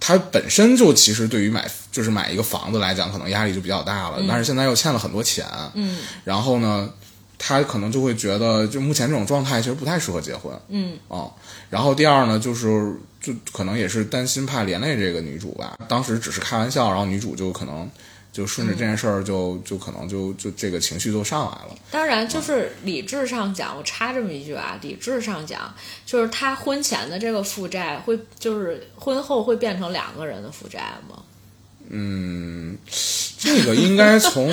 [0.00, 5.98] 他本身就其实对于买就是买一个房子来讲，可能压力就比较大了，但是现在又欠了很多钱，嗯。
[6.24, 6.92] 然后呢。
[7.44, 11.28] 他可能就会觉得，就目前这种状态其实不太适合结婚，嗯啊、
[11.68, 15.76] 然后第二呢，就是就可能也是担心怕连累这个女主吧。
[15.88, 17.90] 当时只是开玩笑，然后女主就可能
[18.32, 21.76] 就顺着这件事儿就、就可能就就这个情绪就上来了。
[21.90, 25.74] 当然，就是理智上讲，我插这么一句啊，理智上讲，
[26.06, 30.78] 就是他婚前的这个负债会，就是婚后会变成两个人的负债
[31.10, 31.20] 吗？
[31.94, 32.78] 嗯
[33.36, 34.48] 这个应该从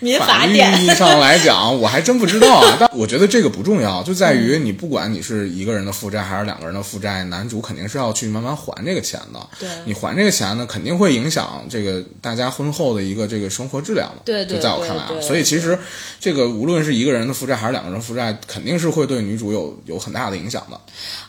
[0.00, 2.76] 民法律法意义上来讲，我还真不知道啊。
[2.80, 9.40] 但我觉得这个不重要，就在于你不管你是一个人的负债还是两个人的负债，男主肯定是要去慢慢还这个钱的。
[9.58, 14.22] 对你还这个钱呢，肯定会影响这个大家婚后的一个这个生活质量的。
[14.24, 15.78] 对对就在我看来所以其实
[16.20, 20.80] 这个无论是一个人的负债还是两个人负债，肯定是会对女主有有很大的影响的。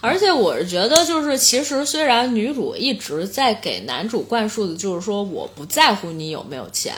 [0.02, 6.94] 而且我是觉得，就是其实虽然女主一直在给男主灌输的，就是说我不在乎你有没有钱，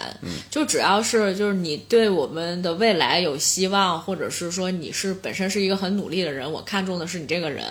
[0.50, 7.66] 就只要是就是你对我们的未来有希望，或者是说你是本身是一个很努力的人，我看中的是你这个人，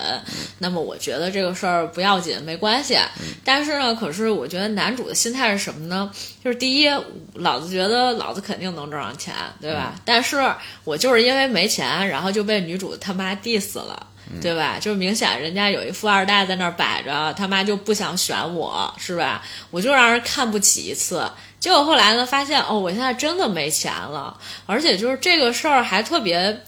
[0.59, 2.97] 那么我觉得这个事儿不要紧，没关系。
[3.43, 6.11] 但是呢，可是我觉得男主的心态是什么呢？
[6.43, 6.89] 就是第一，
[7.33, 9.95] 老子觉得老子肯定能挣上钱，对吧？
[10.05, 10.37] 但是
[10.83, 14.07] 我就是因为没钱，然后就被女主他妈 diss 了。
[14.41, 14.77] 对吧？
[14.77, 19.41] 就是明显人家有一富二代在那儿摆着，他妈就不想选我，是吧？
[19.71, 21.25] 我就让人看不起一次。
[21.59, 26.61] 结果后来呢，发现哦，我现在真的没钱了，而且就是这个事儿还特别。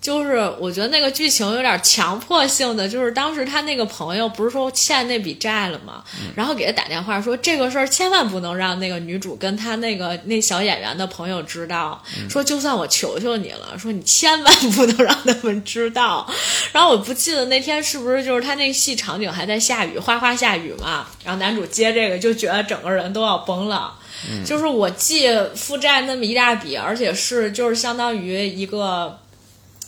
[0.00, 6.04] 就是我觉得那个剧情有点强迫性的，就是当时他那个朋友不是说欠那笔债了吗？
[6.36, 16.30] 然后给他打电话说这个事儿千万不能让那个女主跟他那个那小演员的朋友知道，说就算我求求你了，说你千万不能让他们知道。
[16.70, 21.08] 然后我不记得那天是不是就是他那戏场景还在下雨，哗哗下雨嘛。
[21.24, 23.97] 然后男主接这个就觉得整个人都要崩了，
[24.44, 29.18] 就是我既负债那么一大笔，而且是就是相当于一个。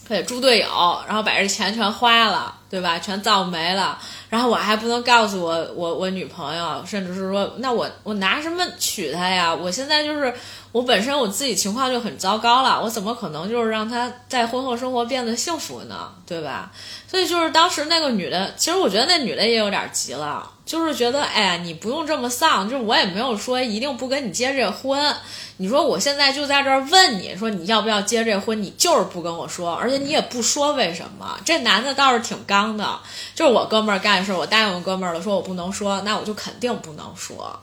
[0.08, 0.66] 对，猪队友，
[1.06, 2.98] 然后把这钱全花了，对吧？
[2.98, 3.96] 全造没了，
[4.28, 9.54] 然后我还不能告诉我我我女朋友，甚至是说，那我我拿什么娶她呀？
[9.54, 10.34] 我现在就是
[10.72, 16.12] 我本身我自己情况就很糟糕了，我怎么可能就是让她在婚后生活变得幸福呢？
[16.26, 16.72] 对吧？
[17.06, 25.12] 所以就是当时那个女的，其实我觉得那女的也有点急了，就是觉得，哎呀，你不用这么丧，就是我也没有说一定不跟你结这婚。
[25.56, 31.36] 你说我现在就在这儿问你说你要不要结这婚，你就是不跟我说，而且你也不说为什么。
[31.44, 33.00] 这男的倒是挺刚的，
[33.34, 37.58] 就是我哥们儿干事，我答应我哥们儿了，说我不能说，那我就肯定不能说。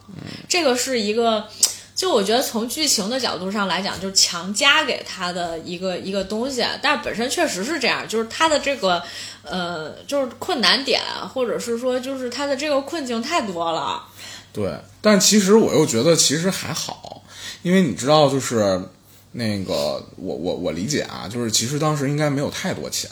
[0.50, 1.48] 这个是一个，
[1.98, 9.02] 就我觉得从剧情的角度上来讲，就是强加给他的一个一个东西，但是本身确实是这样，就是他的这个
[9.42, 11.02] 呃，就是困难点，
[11.34, 14.06] 或者是说就是他的这个困境太多了。
[14.54, 17.24] 对，但其实我又觉得其实还好。
[17.64, 18.80] 因为你知道，就是
[19.32, 23.10] 那个我我我理解啊，就是其实当时应该没有太多钱，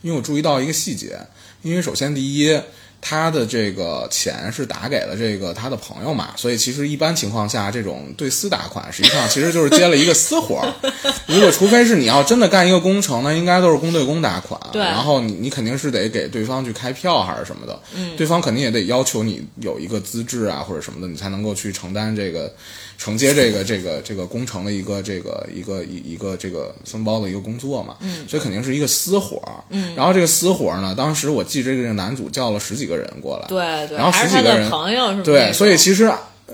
[0.00, 1.20] 因为我注意到一个细节，
[1.60, 2.58] 因为首先第一。
[3.04, 10.72] 他的这个钱是打给了这个他的朋友嘛，所以其实一般情况下，这种对私打款实际上其实就是接了一个私活儿。
[11.26, 14.60] 如果除非是你要真的干一个工程，那应该都是公对公打款。
[14.72, 14.80] 对。
[14.80, 17.78] 然后你你肯定是得给对方去开票还是什么的。
[17.94, 18.16] 嗯。
[18.16, 22.54] 对方肯定也得要求你有一个资质啊或者什么的，你才能够去承担这个
[23.02, 27.96] 承接这个这个这个工程的一个这个一个一一个这个分包的一个工作嘛。
[28.00, 28.24] 嗯。
[28.28, 29.64] 所以肯定是一个私活儿。
[29.70, 29.94] 嗯。
[29.96, 32.92] 然后这个私活儿呢，当时我记这个男主叫了十几个。
[32.92, 36.12] 人过来，对对，然后十几个人，朋友是对，所以其实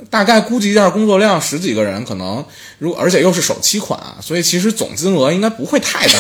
[0.09, 2.43] 大概估计一下工作量，十几个人可能，
[2.79, 6.15] 如而且又是首期款，所以其实总金额应该不会太大。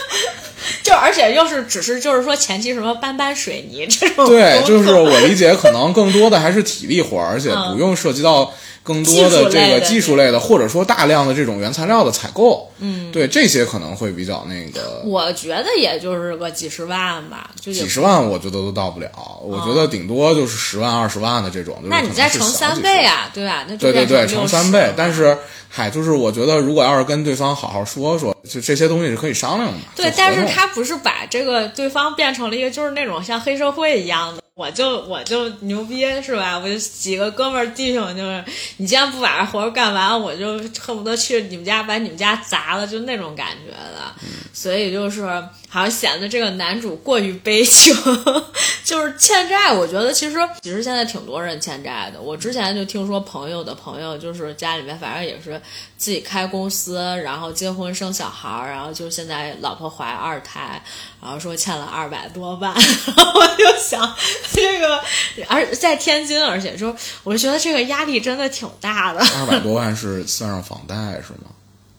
[0.82, 8.50] 就而且又是只是就是说前期什么搬搬水泥这种，对，就是我理解可能更多的还是体力活，而且不用涉及到。
[8.84, 15.02] 更多的这个技术类的，或者说大量的这种原材料的采购，嗯，对这些可能会比较那个。
[15.06, 19.08] 我觉得也就是个几十万吧，就几十万，我觉得都到不了。
[19.42, 21.78] 我觉得顶多就是十万、二十万的这种。
[21.84, 23.64] 那你再乘三倍啊，对吧？
[23.66, 24.92] 那对对对，乘三倍。
[24.94, 25.34] 但是，
[25.70, 29.78] 嗨，就是我觉得，如果要是跟对方好好说说，就这些东西是可以商量的。
[29.96, 34.43] 对，但是他不是把这个对方变成了一个就是那种像黑社会一样的。
[34.54, 36.56] 我就我就牛逼是吧？
[36.56, 38.44] 我就几个哥们儿弟兄，就是
[38.76, 44.14] 你今天不把这活儿干完，我就恨不得去你们家把你们家砸了，就那种感觉的。
[44.52, 45.24] 所以就是
[45.68, 47.92] 好像显得这个男主过于悲情，
[48.84, 49.72] 就是欠债。
[49.72, 52.22] 我觉得其实其实现在挺多人欠债的。
[52.22, 55.60] 我之前就听说朋友的朋友，就是家里面反正也是
[55.96, 60.80] 自己开公司，然后结婚生小孩儿，然后就现在老婆怀二胎，
[61.24, 62.70] 然后说欠了二百多万。
[62.76, 64.14] 我就想。
[64.52, 65.02] 这个，
[65.48, 69.20] 而在天津，而且说，我就觉得这个压力真的挺大的。
[69.38, 71.50] 二百多万是算上房贷是吗？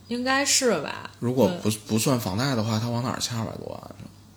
[0.07, 1.09] 应该是吧。
[1.19, 3.81] 如果不不算房贷的话，他往哪儿欠二百多万？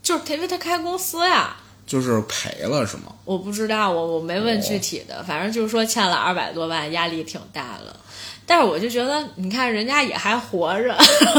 [0.03, 1.55] 就是因为他开公司呀。
[1.87, 3.05] 就是赔了是吗？
[3.25, 7.97] 我不知道，我我没问具体的，反正就是说欠了二百多万，压力挺大的。
[8.49, 10.97] 但是我就觉得，你看人家也还活着。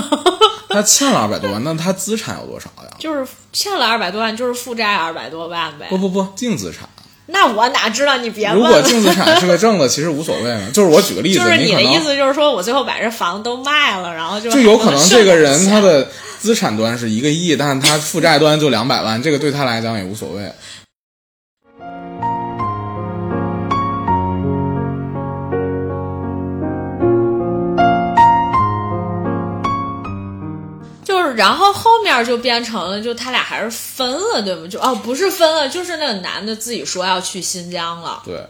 [0.70, 2.90] 他欠了二百多万，那他资产有多少呀？
[3.00, 5.88] 就是欠了二百多万，就是负债二百多万呗。
[5.90, 6.88] 不不不，净资产。
[7.32, 8.18] 那我哪知道？
[8.18, 8.58] 你别问。
[8.58, 10.70] 如果净资产是个正的，其实无所谓嘛。
[10.72, 16.08] 就是我举个例子，就是你的意思就是说我最后把这房子都卖了，然后就就有可能这个人他的
[16.40, 20.52] 资产端是一个亿，但是他负债端就两百万，这个对他来讲也无所谓。
[31.36, 34.68] 然后后面就变成了，就他俩还是分了，对吗？
[34.68, 38.22] 就哦，不是分了，就是那个男的自己说要去新疆了。
[38.26, 38.46] 对，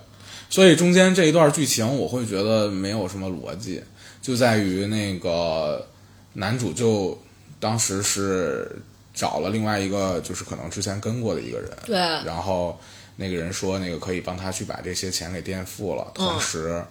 [0.50, 3.84] 所以中间这一段剧情我会觉得没有什么逻辑，
[4.22, 5.88] 就在于那个
[6.34, 7.18] 男主就
[7.60, 8.82] 当时是
[9.14, 12.80] 找了另外一个就是可能之前跟过的一个人，对然后
[13.16, 16.84] 那个人说那个可以帮他去把这些钱给垫付了，同时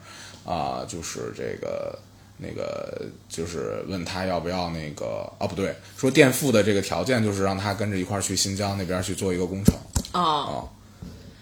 [0.45, 1.99] 啊、就是这个。
[2.38, 9.74] 那个就是问他要不要那个哦不对，说垫付的这个条件就是让他跟着一块儿去新疆那边去做一个工程。
[10.12, 10.68] 哦。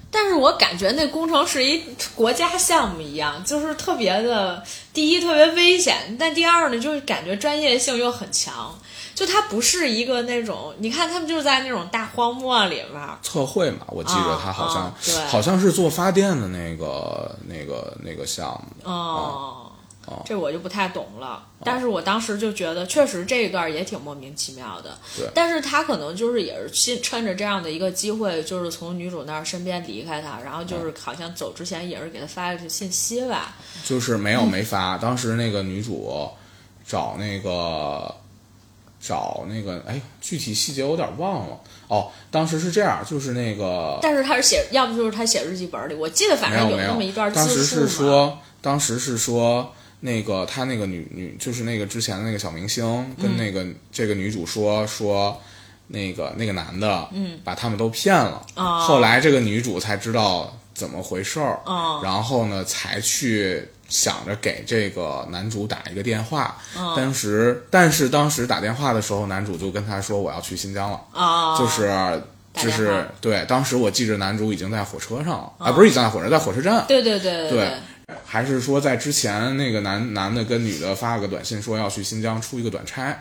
[0.08, 1.82] 但是我感觉那工程是一
[2.14, 4.62] 国家项目一样，就是特别的，
[4.94, 8.74] 第一特别危险，但第二呢，就是感觉专业性又很强。
[9.14, 18.90] 就它不是一个那种，你看他们就是在那种大荒漠里面儿，测绘嘛，我记得他好像、好像是做发电的那个那个那个项目。
[18.90, 19.65] 哦，
[20.24, 21.44] 这我就不太懂了。
[21.64, 24.96] 但是我当时就觉得，确实这一段也挺莫名其妙的。
[25.16, 33.56] 对但是他可能就是也是趁趁着这样的一个机会，就是从女主那儿身边离开他，然后就是好像走之前也是给他发了个信息吧。
[33.84, 36.28] 就是没有没发，当时那个女主
[36.86, 38.14] 找那个
[39.00, 41.58] 找那个，哎，具体细节我有点忘了。
[41.88, 47.88] 哦，当时是这样，就是那个但是他是写，要不就是他写日记本里，我记得反正有那么一段有，当时是。
[47.88, 49.72] 说，当时是说。
[50.00, 52.84] 那个他那个女女就是那个之前的那个小明星
[53.20, 55.40] 跟那个、这个女主说说
[55.88, 58.44] 那个那个男的，嗯，把他们都骗了。
[58.54, 58.78] 哦。
[58.80, 62.00] 后来这个女主才知道怎么回事儿，哦。
[62.04, 66.56] 然后呢才去想着给这个男主打一个电话。
[66.76, 66.94] 哦。
[66.96, 71.00] 当时但是当时打电话的时候，男主就跟他说我要去新疆了。
[71.12, 72.22] 啊，就是
[72.54, 76.84] 就是对，当时我记着男主已经在火车上了，啊，不是已经在火车，在火车站。
[76.86, 77.48] 对对对。
[77.48, 77.72] 对
[78.24, 83.16] 还是说在之前那个男男的跟女的发了个短信说要去新疆出一个短差，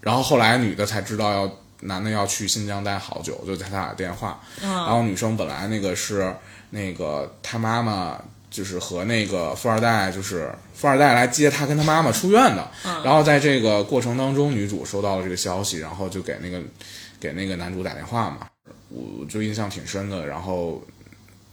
[0.00, 6.34] 然后后来女的才知道要男的要去新疆待好久，就给他打电话，然后女生本来那个是
[6.70, 12.68] 那个她妈妈就是和那个富二代就是富二代来接他跟他妈妈出院的，
[13.04, 16.60] 然后在这个过程当中，女主收到了这个消息，然后就给那个
[17.20, 18.48] 给那个男主打电话嘛，
[18.88, 20.82] 我就印象挺深的，然后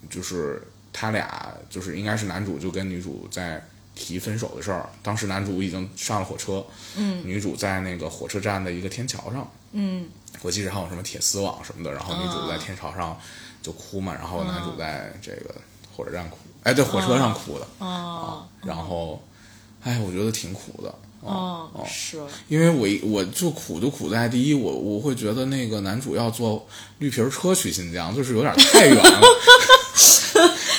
[0.10, 0.62] 就是
[0.94, 3.62] 他俩就是应该是男主就跟女主在
[3.96, 10.08] 提分手的事儿，当时男主已经上了火车，嗯，女主在那个火车站的一个天桥上，嗯，
[10.42, 13.20] 我记着还有什么铁丝网什么的，然后女主在天桥上
[13.62, 15.54] 就哭嘛，然后男主在这个
[15.96, 18.48] 火车站哭，哎，对，火车上哭的，哦。
[18.64, 19.22] 然后，
[19.84, 22.20] 哎，我觉得挺苦的，哦是。
[22.48, 26.66] 因为我一我就苦就苦在第一，我我会觉得那个男主要坐
[26.98, 29.22] 绿皮儿车去新疆，就是有点太远了。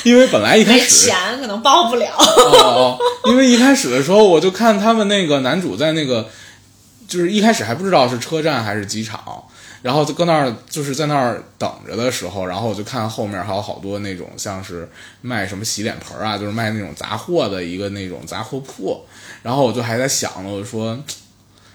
[0.08, 2.14] 因为本来一开没始钱可能报不了。
[2.16, 6.28] 哦哦，因为一开始的时候我就看他们那个男主在那个，
[7.08, 9.42] 就是一开始还不知道是车站还是机场，
[9.82, 14.88] 然后就搁那儿就是在那儿等着的时候，然后我就看后面还有好多那种像是
[15.22, 19.04] 卖什么洗脸盆啊，就是卖那种杂货的一个那种杂货铺，
[19.42, 20.98] 然后我就还在想呢，我说。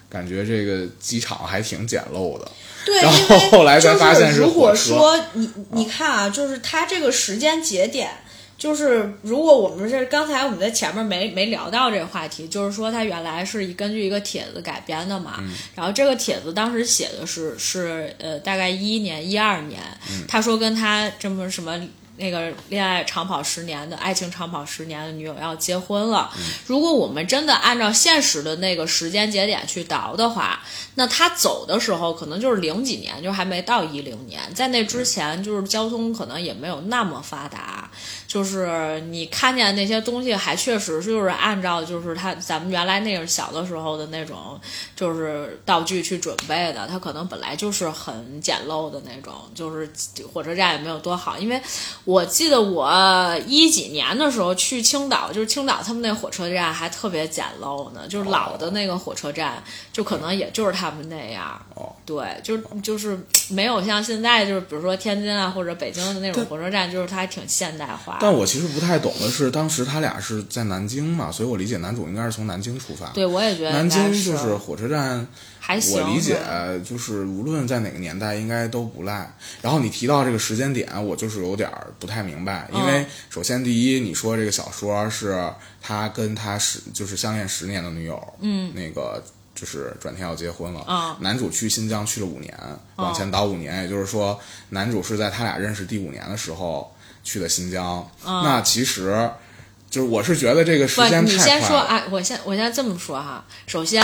[0.09, 2.51] 感觉这个机场还挺简陋的，
[2.85, 8.09] 对，然后 后来才发现就是如果说你你看啊，就是它这个时间节点。
[8.57, 15.53] 就是如果我们是刚才我们在前面没没聊到这个话题，就是说它原来是根据一个帖子改编的嘛，嗯。
[15.75, 20.25] 然后这个帖子当时写的是是呃大概一一年一二年，嗯。
[20.27, 21.79] 他说跟他这么什么
[22.19, 26.29] 那个恋爱长跑十年的爱情长跑十年的女友要结婚了。
[26.67, 30.61] 如果我们真的按照现实的那个时间节点去倒的话，
[30.95, 37.89] 那他走的时候可能就是零几年，就还没到一零年，在那之前就是交通可能也没有那么发达，
[38.27, 44.59] 就是你看见那些东西还确实就是按照就是他咱们原来那个小的时候的那种
[44.93, 49.89] 就是道具去准备的，他可能本来就是很简陋的那种，就是
[50.33, 51.61] 火车站也没有多好，因为。
[52.09, 52.91] 我记得我
[53.45, 59.61] 一几年的时候去青岛，就是青岛他们那火车站还特别简陋呢，就是老的那个火车站，
[59.93, 61.61] 就可能也就是他们那样。
[61.75, 63.15] 哦，对，就就是
[63.49, 68.17] 没有像现在就是比如说天津啊或者北京的那种火车站，就是它还挺现代化。
[68.19, 73.05] 但我其实不太懂的是，当时他俩是在南京嘛，所以我理解男主应该是从南京出发。
[73.11, 75.27] 对，我也觉得南京就是火车站，
[75.59, 76.01] 还行。
[76.01, 76.35] 我理解
[76.83, 79.31] 就是无论在哪个年代应该都不赖。
[79.61, 81.69] 然后你提到这个时间点，我就是有点
[81.99, 85.47] 不太明白，因为首先第一，你说这个小说是
[85.79, 89.23] 他跟他十就是相恋十年的女友，嗯，那个。
[89.59, 92.57] 就是转天要结婚了，嗯、男主去新疆去了五年，
[92.95, 96.89] 往前倒五年，也就是说，男主是在他俩认识第五年的时候
[97.25, 98.09] 去的新疆。
[98.25, 99.29] 嗯、那其实，
[99.89, 101.23] 就是我是觉得这个时间太快了。
[101.23, 103.43] 你先说，哎，我先我先这么说哈。
[103.67, 104.01] 首先，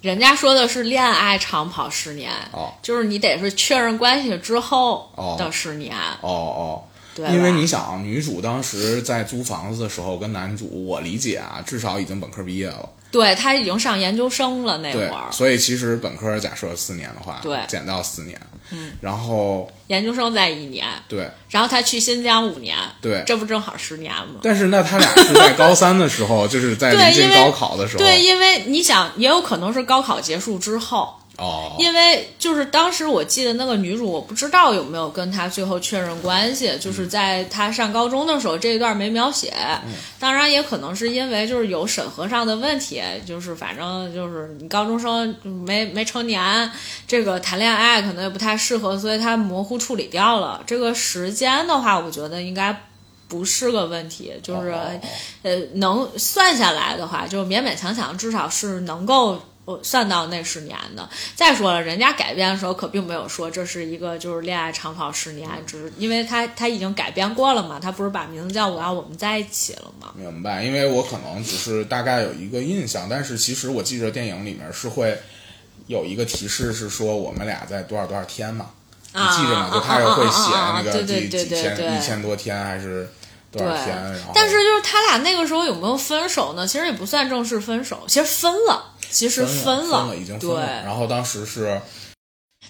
[0.00, 5.94] 人家说的是恋爱长跑十年，哦，就是你得是确认关系之后的十年。
[6.22, 12.88] 哦哦，对，因为你想，女主当时在租房子的时候跟男主，我理解啊，至少已经本科毕业了。
[13.10, 17.58] 对他已经上研究生了那会儿，，所以其实本科假设四年的话，对。
[17.66, 18.38] 减到四年，
[18.70, 21.30] 嗯，然后研究生在一年，对。
[21.48, 24.40] 然后他去新疆五年，对，这不正好十年吗？
[24.42, 39.54] 但是那他俩是在高三的时候，就是在临近高考的时候，对，因为你想，也有可能是高考结束之后，哦，因为就是当时我记得那个女主，我不知道有没有跟他最后确认关系，就是在他上高中的时候这一段没描写。
[40.18, 46.70] 当然也可能是因为就是有审核上的问题，就是反正就是你高中生没没成年，
[47.06, 50.60] 这个谈恋爱可能也不太适合，所以他模糊处理掉了。
[50.66, 52.76] 这个时间的话，我觉得应该。
[53.30, 54.80] 不是个问题，就是、哦
[55.42, 61.06] 呃，能算下来的话，就勉勉强强，至少是能够呃算到那十年的。
[61.36, 70.12] 再说了，人家改编的时候可并没有说这是一个就是恋爱长跑十年，只是因为他他已经改编过了嘛，他不是把名字叫我要我们在一起了吗？
[70.16, 75.18] 明白，因为我可能只是大概有一个印象，但是其实我记着电影里面是会
[75.86, 78.70] 有一个提示是说我们俩在多少多少天嘛，
[79.12, 79.68] 你啊记着吗？
[79.70, 83.10] 啊就他也会啊写那个对对第对对几千对一千多天还是
[83.50, 86.66] 多少对天，然后但是就是他俩那个时候有没有分手呢？
[86.66, 90.82] 其实也不算正式分手，其实分了，其实分了，了，已经分对，了。
[90.84, 91.80] 然后当时是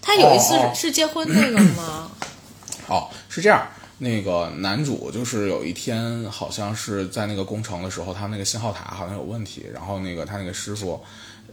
[0.01, 2.11] 他有一次是结婚那个吗？
[2.89, 3.66] 哦，是这样。
[4.01, 11.05] 那个男主就是有一天，好像是在那个工程的时候，他那个信号塔好像有问题，然后那个他那个师傅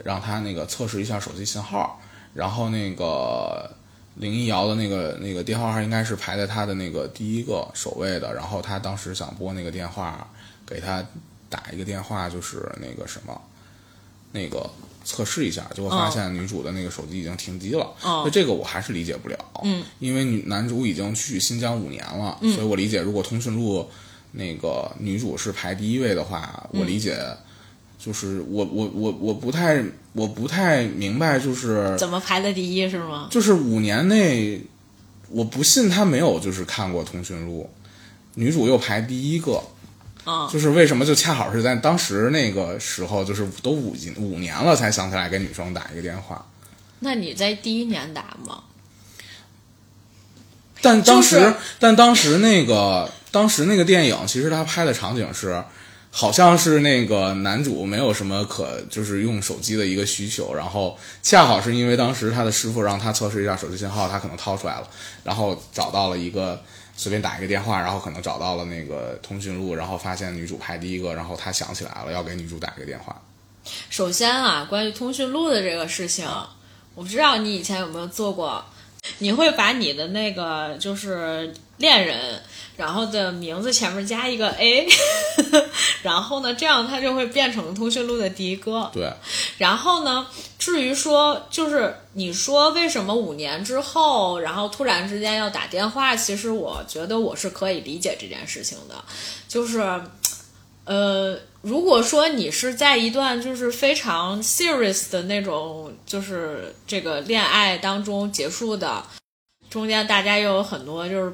[0.04, 2.00] 让他那个测试一下手机信号，
[2.36, 3.68] 然后那个
[4.14, 10.30] 林一瑶的那个那个电话号应该是排在他的那个第一个首位的，然后他当时想拨那个电话
[10.68, 11.04] 给他
[11.50, 13.42] 打一个电话，就是那个什么，
[14.36, 14.70] 那个
[15.04, 17.86] 测试一下，结果发现女主的那个手机已经停机了。
[18.04, 19.38] 哦那这个我还是理解不了。
[19.64, 23.88] 嗯，因为女男主已经去新疆五年了，所以我理解，如果通讯录
[24.34, 27.18] 那个女主是排第一位的话，我理解。
[27.98, 29.84] 就是我我我我不太
[30.14, 33.30] 我不太明白，就是怎么排的第一是吗？
[33.32, 34.62] 就是五年内，
[35.30, 37.68] 我不信他没有就是看过通讯录，
[38.36, 39.60] 女主又排第一个，
[40.26, 46.46] 嗯就是为什么就恰好是在当时那个时候，就是都五几五年了才想起来给女生打一个电话，
[47.00, 48.64] 那你在第一年打吗？
[50.82, 55.64] 但当时、就是但当时那个当时那个电影，其实他拍的场景是。
[56.18, 64.88] 好像是那个男主没有什么可就是用手机的一个需求，然后恰好是因为当时他的师傅让他测试一下手机信号，他可能掏出来了，
[65.26, 66.64] 然后找到了一个
[66.96, 73.22] 随便打一个电话，然后可能找到了那个通讯录，然后发现女主排第一个，然后他想起来了要给女主打一个电话。
[73.90, 76.26] 首先啊，关于通讯录的这个事情，
[76.94, 78.64] 我不知道你以前有没有做过，
[79.20, 82.42] 你会把你的那个就是恋人，
[82.78, 84.86] 然后的名字前面加一个 A，
[86.04, 88.92] 然后呢，这样它就会变成通讯录的第一个。
[88.94, 89.10] 对，
[89.58, 90.28] 然后呢，
[90.60, 98.96] 至于说，就是你说为什么五年之后，然后突然之间要打电话，其实我觉得我是可以理解这件事情的，
[99.48, 99.80] 就是，
[100.84, 109.02] 呃，如果说你是在一段就是非常 serious 的那种，就是这个恋爱当中结束的，
[109.70, 111.34] 中间大家又有很多就是。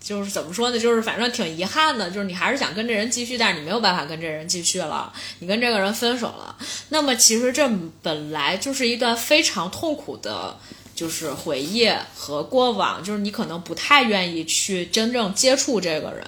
[0.00, 0.78] 就是怎么说呢？
[0.78, 6.56] 就是反正挺遗憾的，就是你还是想跟这人继续，但是你没有办法跟这人继续了，你跟这个人分手了。
[6.88, 7.68] 那么其实这
[8.02, 10.56] 本来就是一段非常痛苦的，
[10.94, 16.24] 就是回忆和过往，就是你可能不太愿意去真正接触这个人，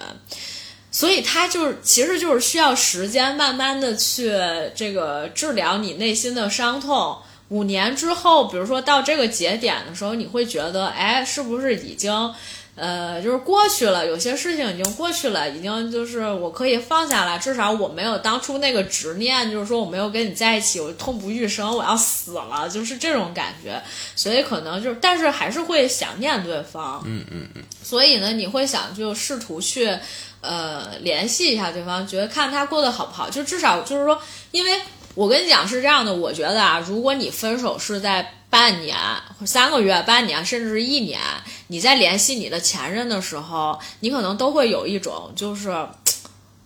[0.91, 4.31] 所以他就是其实就是需要时间慢慢的去
[4.75, 7.17] 这个治疗你内心的伤痛。
[7.47, 12.33] 五年之后，比如说到这个节点的时候，你会觉得，哎，是不是已经？
[12.75, 23.79] 呃，就是过去了，有些事情已经过去了，已经就是我可以放下来，至少我没有当初那个执念，就是说我没有跟你在一起，我痛不欲生，我要死了，就是这种感觉。
[24.15, 27.63] 所以可能就是，但是还是会想念对方，嗯嗯嗯。
[27.83, 29.93] 所以呢，你会想就试图去
[30.39, 34.19] 呃联系一下对方，觉得看他过得好不好，就至少就是说，
[34.51, 34.79] 因为
[35.13, 38.95] 我跟你讲是这样的，我觉得啊，如果你分手是在半年
[39.39, 41.19] 或、三个月、半年，甚至一年，
[41.67, 45.75] 你在联系你的前任的时候，你可能都会有一种就是，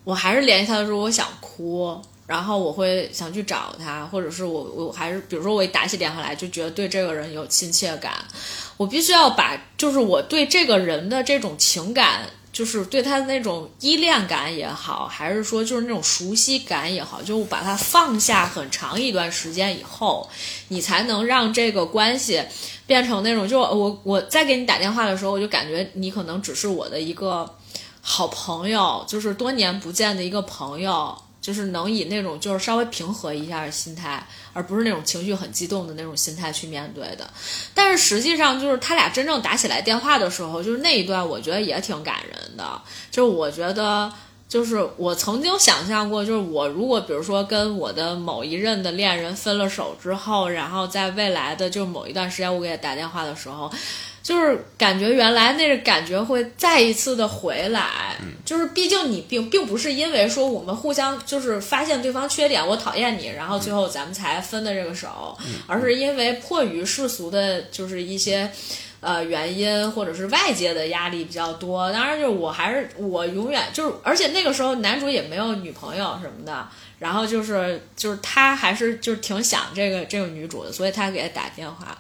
[0.04, 2.02] 我还是联系他的时候，我想哭。
[2.28, 8.14] 然后我会想去找他，或者是我我还是比如说我一打起电话来就觉得对这个人有亲切感，
[8.78, 20.30] 我必须要把就是我对这个人的这种情感，就是对他的那种依恋感也好，还是说就是那种熟悉感也好，就把他放下很长一段时间以后，
[20.70, 22.42] 你才能让这个关系
[22.88, 27.54] 变成那种，就我我再给你打电话的时候，我就感觉你可能只是我的一个。
[28.08, 37.30] 好朋友，就是多年不见的一个朋友，就是能以那种就是稍微平和一下心态，而不是那种情绪很激动的那种心态去面对的。
[37.76, 42.82] 但是实际上，就是他俩真正打起来电话的时候，就是那一段，我觉得也挺感人的。
[43.12, 44.12] 就是我觉得。
[44.48, 53.70] 就是我曾经想象过，就是我如果比如说跟我的某一任的恋人分了手之后，然后在未来的就某一段时间，我给他打电话的时候，
[54.26, 58.18] 就是感觉原来那个感觉会再一次的回来。
[58.44, 68.52] 就是毕竟你并并不是因为说我们互相就是发现对方缺点，我讨厌你，然后最后咱们才分的这个手，而是因为迫于世俗的，就是一些。
[69.02, 76.68] 呃，原因或者是外界的压力比较多，当然就是我还是我永远就是，而且那个时候男主也没有女朋友什么的，
[77.00, 81.98] 然后就是就是他还是就是挺想这个这个女主的，所以他给她打电话，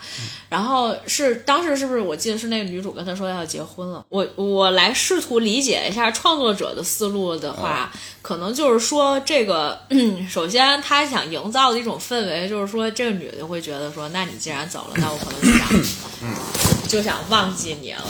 [0.49, 7.91] 然后是当时是不是我记得是那个女主跟他说要结婚了，我我来试图理解一下创作者的思路的话，
[8.21, 9.79] 可能就是说这个
[10.29, 15.67] 首先他想营造的一种氛围就是说这个女的会觉得说，那你既然走了，那我可能就想。
[16.87, 18.03] 就想忘记你了，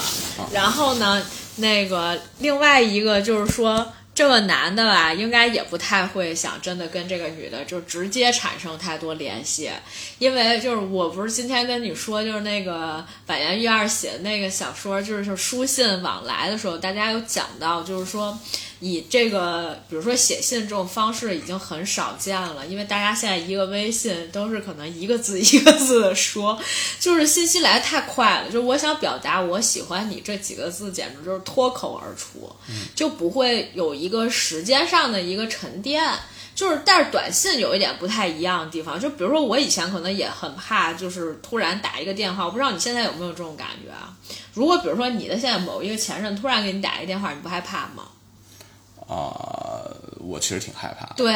[0.52, 1.22] 然后呢，
[1.56, 9.70] 那个另外一个就是说，这个男的吧，应该也不太会想真的跟这个女的就直接产生太多联系，
[10.18, 18.40] 因为就是我不是今天跟你说，就是那个板垣玉二写的那个小说，就是书信往来的时候，大家有讲到，就是说。
[18.80, 26.60] 以这个，比如说写信这种方式已经很少见了，因为大家现在一个微信都是可能一个字 一个字的说，
[27.00, 28.46] 就是信息来太快了。
[28.46, 32.54] 就是我想表达我喜欢你这几个字，简直就是脱口而出，
[32.94, 36.04] 就不会有一个时间上的一个沉淀。
[36.54, 44.16] 就是，但是短信有一点不太一样的地方，就比如说我以前可能也很怕，就是突然打一个电话，我不知道你现在有没有这种感觉啊？
[44.54, 48.06] 如果比如说你的现在某一个前任突然给你打一个电话，你不害怕吗？
[49.08, 49.84] 啊，
[50.20, 51.06] 我其实挺害怕。
[51.16, 51.34] 对，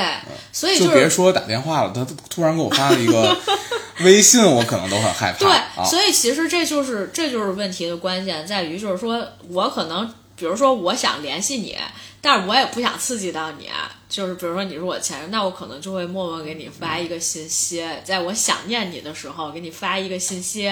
[0.52, 3.38] 所以就别说打电话了，他突然给我发了一个
[4.02, 5.40] 微信，我可能都很害怕。
[5.40, 11.78] 对，所以其实这就是这就是问题的关键，在于就是说我可能，比如说我想联系你。
[12.22, 20.68] 但是我也不想刺激到你啊，就是比如说你是我前任，那我可能就会默默给你发一个信息，在我想念你的时候给你发一个信息，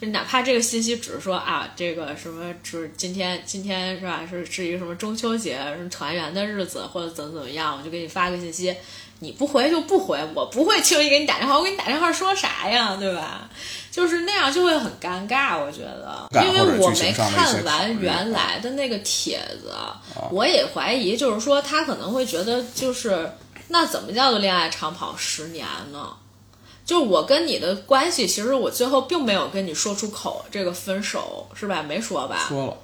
[0.00, 8.74] 就哪怕这个信息只是说啊，这个什么就是今天今天是吧，是是一个什么中秋节什么团圆的日子或者怎么怎么样，我就给你发个信息。
[9.22, 11.58] 你不回就不回，我不会轻易给你打电话。
[11.58, 13.50] 我给你打电话说啥呀，对吧？
[13.90, 19.74] 就是那样就会很尴尬，我觉得，因为我没看完原来的那个帖子，
[20.30, 23.30] 我也怀疑，就是说他可能会觉得，就是
[23.68, 26.10] 那怎么叫做恋爱长跑十年呢？
[26.84, 31.82] 就我跟你的关系，其实我最后并没有跟你说出口这个分手，是吧？
[31.82, 32.46] 没说吧？
[32.48, 32.76] 说了，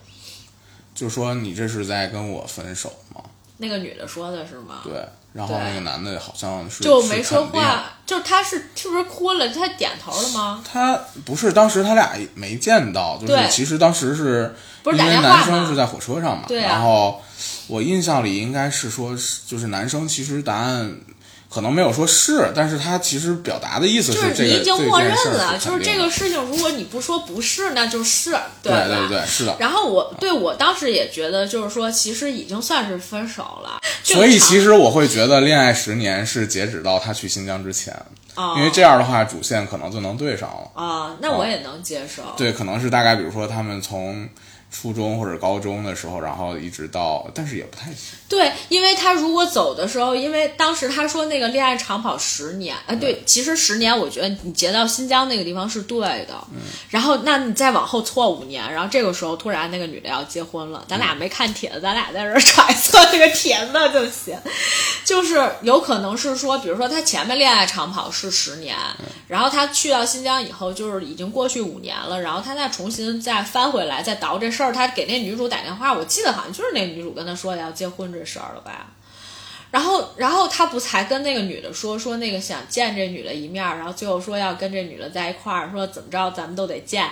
[0.95, 3.23] 就说你这是在跟我分手吗？
[3.59, 4.81] 那个女的说的是吗？
[4.85, 4.93] 对。
[5.37, 9.49] 然后那个男的好像是就没说话，就他是是不是哭了？
[9.51, 10.64] 他点头了吗？
[10.64, 16.47] 他不是，当时他俩没见到，就是其实当时是因为男生是在火车上嘛。
[16.49, 17.22] 然后
[17.66, 19.14] 我印象里应该是说，
[19.47, 20.97] 就是男生其实答案。
[21.57, 28.33] 可能没有说是，但是他其实表达的意思是，这个已经默认了，就是这个事情，如果你不说不是，那就是
[28.63, 29.57] 对对对，是的。
[29.59, 33.81] 然后我对我当时也觉得，就是说，其实已经算是分手了。
[34.03, 37.97] 所以其实我会觉得，恋爱十年是截止到他去新疆之前，
[38.59, 41.17] 因为这样的话主线可能就能对上了啊。
[41.21, 42.23] 那我也能接受。
[42.37, 44.29] 对，可能是大概比如说他们从。
[44.79, 48.18] 初中或者高中的时候，然后一直到，但是也不太行。
[48.29, 56.35] 对，因为他如果走的时候，因为当时他说那个恋爱长跑十年，啊，对，其实十年，我觉得你截到新疆那个地方是对的。
[56.53, 56.61] 嗯。
[56.91, 64.37] 然后，那你再往后错五年，然后这个时候突然那个女的要结婚了，咱俩没看帖子，咱俩在这揣测这个帖子就行。
[65.05, 68.77] 就是有可能是说，比如说他前面恋爱长跑是十年，
[69.29, 78.87] 然后他去到新疆以后，就是已经过去五年了，然后他再重新再翻回来，再倒这事儿，他给那女主打电话，我记得好像就是那女主跟他说要结婚这事儿了吧？
[79.71, 87.11] 然后，然后他不才跟那个女的说说那个想见这女的一面，然后最后说要跟这女的在一块儿，说怎么着咱们都得见。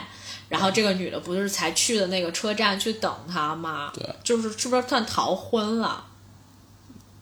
[0.48, 3.90] 然后这个女的不是才去的那个车站去等他吗？
[3.94, 6.04] 对，就是是不是算逃婚了？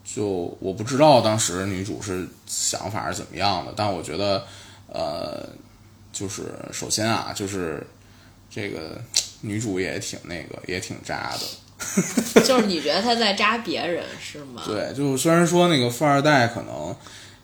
[0.03, 4.45] 就我不知道当时女主是想法是怎么样的，但我觉得，
[4.87, 5.47] 呃，
[6.11, 7.85] 就是首先啊，就是
[8.53, 9.01] 这个
[9.41, 12.41] 女主也挺那个，也挺渣的。
[12.45, 14.61] 就是你觉得她在渣别人是吗？
[14.65, 16.95] 对，就虽然说那个富二代可能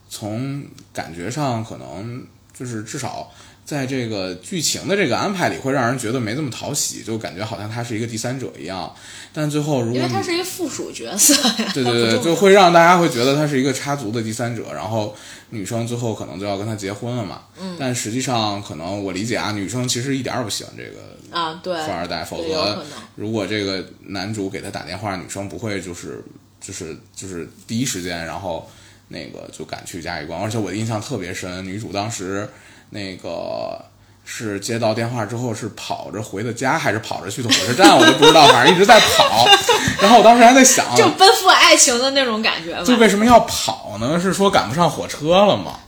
[0.10, 3.32] 从感觉上可能就是至少。
[3.70, 8.92] 在这个剧情的这个安排里，会让人觉得没这么讨喜，就感觉好像他是一个第三者一样。
[9.32, 15.16] 但最后，如果因为他是一个附属角色呀，对对对， 就会让大家会觉得他是一个插足的第三者，然后
[15.52, 17.44] 女生最后可能就要跟他结婚了嘛。
[17.62, 17.76] 嗯。
[17.80, 22.84] 但实际上，可能我理解啊，女生其实一点儿也不喜欢这个啊，对富二代，否则
[23.16, 26.24] 如果这个男主给他打电话，女生不会就是
[26.60, 28.68] 就是就是第一时间，然后
[29.10, 30.42] 那个就赶去嘉峪关。
[30.42, 32.50] 而且我的印象特别深，女主当时
[32.90, 33.86] 那个。
[34.32, 37.98] 是接到电话之后是跑着回的家，还是跑着去的火车站？
[37.98, 39.48] 我都不知道，反正一直在跑。
[40.00, 42.80] 然后我当时还在想，就奔赴爱情的那种感觉。
[42.84, 44.20] 就为什么要跑呢？
[44.22, 45.80] 是说赶不上火车了吗？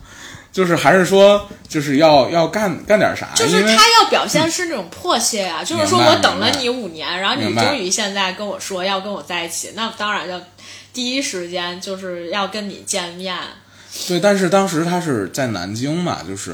[0.51, 3.27] 就是还是说就是要要干干点啥？
[3.35, 10.41] 就是他要表现是那种迫切呀，就是说我等了你五年，然后你终于现在跟我说要跟我在一起，那当然要
[10.91, 13.37] 第一时间就是要跟你见面。
[14.07, 16.53] 对，但是当时他是在南京嘛，就是。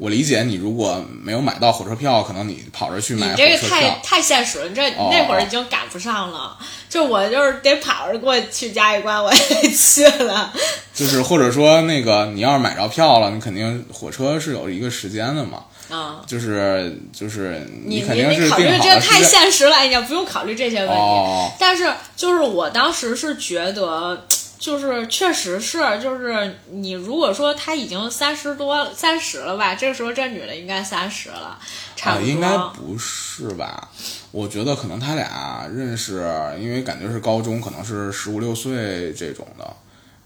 [0.00, 3.46] 我理解你如果没有买到火车票，可能你跑着去买火车票。
[3.46, 6.56] 你这个太太现实了，这那会儿已经赶不上了。
[6.88, 10.50] 就我就是得跑着过去嘉峪关，我也去了。
[10.94, 15.64] 就是或者说那个你要是买着票了，你肯定火车是有一个时间的嘛。
[15.90, 16.22] 啊。
[16.26, 21.52] 就是就是你肯定是考虑这太现实了，哎呀，不用考虑这些问题。
[21.58, 24.26] 但是就是我当时是觉得。
[24.60, 31.58] 就是确实是，就是你如果说他已经三十多三十了吧，这个时候这女的应该三十了，
[31.96, 32.28] 差不多。
[32.28, 33.88] 应该不是吧？
[34.30, 36.30] 我觉得可能他俩认识，
[36.60, 39.66] 因为感觉是高中，可能是十五六岁这种的。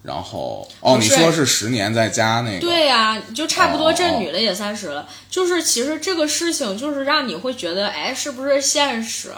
[0.02, 2.60] 然后哦，你说是十年在家那个？
[2.60, 3.90] 对呀，就差不多。
[3.90, 9.30] 这女的也三十了，就是其实这个事情就是让你会觉得，哎，是不是现实？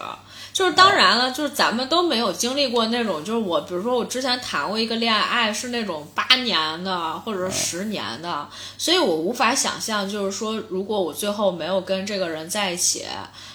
[0.57, 8.48] 就是当然了，就是咱们都没有经历过那种，就是我，比如说我之前谈过一个恋爱，是那种八年的或者是十年的，
[8.78, 13.04] 所以我无法想象，就是说如果我最后没有跟这个人在一起，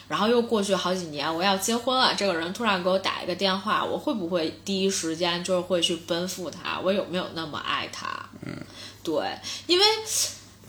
[0.08, 6.80] 然后又过去好几年，我要结婚了，这个人突然给我打一个电话，我会不会第一时间就是会去奔赴他？
[6.84, 8.06] 我有没有那么爱他？
[8.46, 8.56] 嗯，
[9.02, 9.16] 对，
[9.66, 9.86] 因为。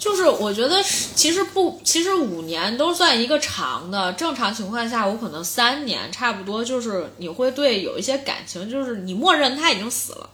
[0.03, 4.13] 就是我觉得其实不，其实五年都算一个长的。
[4.15, 6.65] 正常情况下，我可能三年差不多。
[6.65, 10.29] 就是你会对有一些感情，就是你默认他已经死了，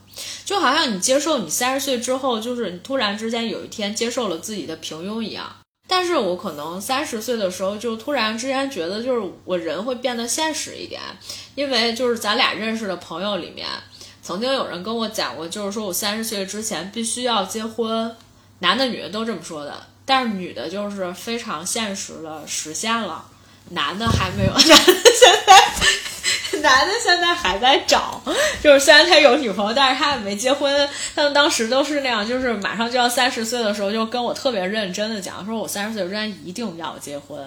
[0.46, 5.54] 就好像你接受你三十岁之后，就是你突然之间有一天接受了自己的平庸一样。
[5.86, 10.98] 但是我可能三十岁的时候，就突然之间觉得，就是我人会变得现实一点，
[11.54, 13.68] 因为就是咱俩认识的朋友里面，
[14.22, 18.16] 曾经有人跟我讲过，就是说我三十岁之前必须要结婚。
[18.60, 23.24] 男的女的都这么说的，但是女的就是非常现实的实现了，
[23.70, 28.20] 男的还没有， 男的现在，男的现在还在找，
[28.62, 30.88] 就是虽然他有女朋友，但是他也没结婚。
[31.14, 37.40] 他们当时都是那样，就是马上就要三十岁的时候，就跟我特别认真的讲，说我三十岁之前一定要结婚。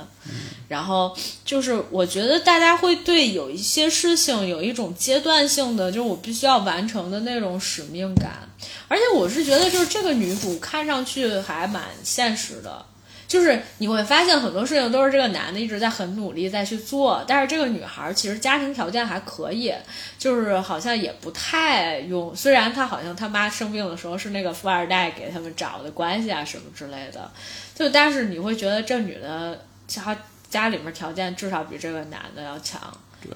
[0.69, 8.47] 然后就是我觉得大家会对有一些事情有一种阶段性的，就是我必须要完成的那种使命感。
[8.87, 12.85] 而且我是觉得，就是这个女主看上去还蛮现实的，
[13.27, 19.73] 就是你会发现很多事情都是这个男的一直在很努力在去做，但是这个女孩其实家庭条件还可以，
[20.19, 22.35] 就是好像也不太用。
[22.35, 27.31] 虽然她好像他妈生病的时候是那个富二代给他们找的关系啊什么之类的，
[27.73, 30.17] 就但是你会觉得这女的家
[30.49, 32.81] 家里面条件至少比这个男的要强。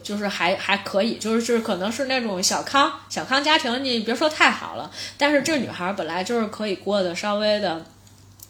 [0.03, 7.85] 就是还还可以，就是是可能是那种小康小康家庭，你别说太好了，但是这女孩本来就是可以过得稍微的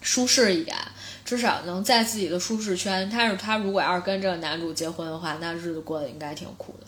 [0.01, 0.75] 舒适一点，
[1.23, 3.09] 至少能在自己的舒适圈。
[3.11, 6.87] 但是她如果要是跟这个男主结婚的话，那日子过得应该挺苦的。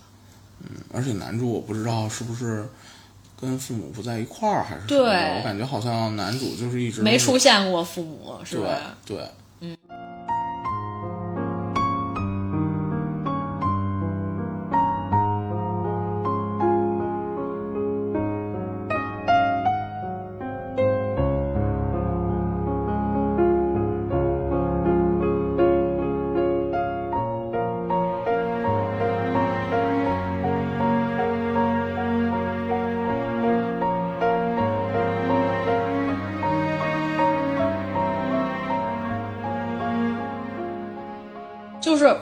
[0.62, 2.68] 嗯，而且男主我不知道是不是
[3.40, 5.38] 跟父母不在一块儿，还是什么？
[5.38, 8.96] 我感觉好像男主就是一直没出现过父母，是吧？
[9.06, 9.30] 对，
[9.60, 9.78] 嗯。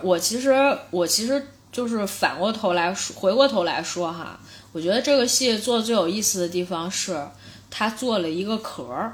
[0.06, 0.54] 我其实
[0.92, 4.40] 我其实就是反过头来说，回过头来说哈，
[4.72, 7.28] 我觉得这个戏做的最有意思的地方是，
[7.72, 9.12] 它做了一个壳儿。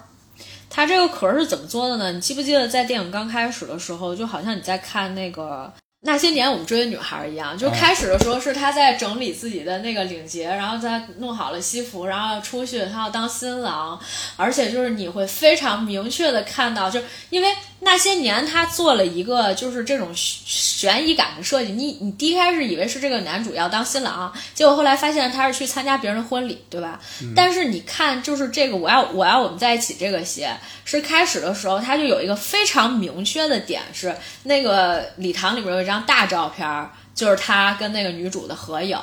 [0.69, 2.11] 它这个壳儿是怎么做的呢？
[2.11, 5.71] 你记不记得在电影刚开始的时候，就好像你在看那个
[6.01, 13.97] 那些年我们追的女孩一样，就开始的时候是他在整理自己的那个领结，然后他弄好了西服，然后要出去，他要当新郎，
[14.35, 17.49] 而且就是你会非常明确的看到，就因为
[17.82, 26.99] 那些年他做了一个就是这种悬疑感的设计，你你第一开始以为是这个男主要当新郎，结果后来发现他是去参加别人的婚礼，对吧？
[27.36, 30.47] 但是你看，就是这个我要我要我们在一起这个戏
[30.84, 35.91] 是开始的时候，他就有一个非常明确的点是那个礼堂里面有一张。
[35.91, 38.97] 张大照片就是他跟那个女主的合影，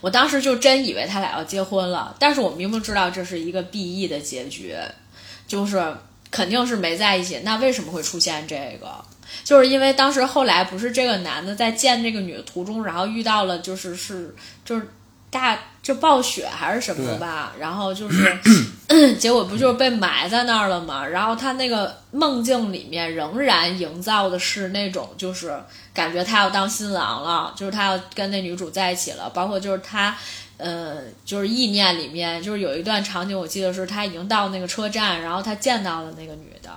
[0.00, 4.74] 我当时就真以为他俩要结婚了，但是我明明知道这是一个 B E 的结局，
[5.46, 5.94] 就是
[6.32, 7.38] 肯定是没在一起。
[7.44, 8.92] 那为什么会出现这个？
[9.44, 14.88] 就是因为当时后来不是这个男的在见这个女的途中，然后遇到了就是是就是
[15.30, 18.36] 大就暴雪还是什么吧，然后就是
[19.18, 21.06] 结果不就是被埋在那儿了吗？
[21.06, 25.56] 然后他那个梦境里面仍然营造的是那种就是。
[25.94, 29.28] 感觉他要当新郎了，就是他要跟那女主在一起了。
[29.28, 30.16] 包括就是他，
[30.62, 36.70] 呃，就是意念里面，就是有一段场景，我记得是他已经到那个车站，然后他见到了那个女的，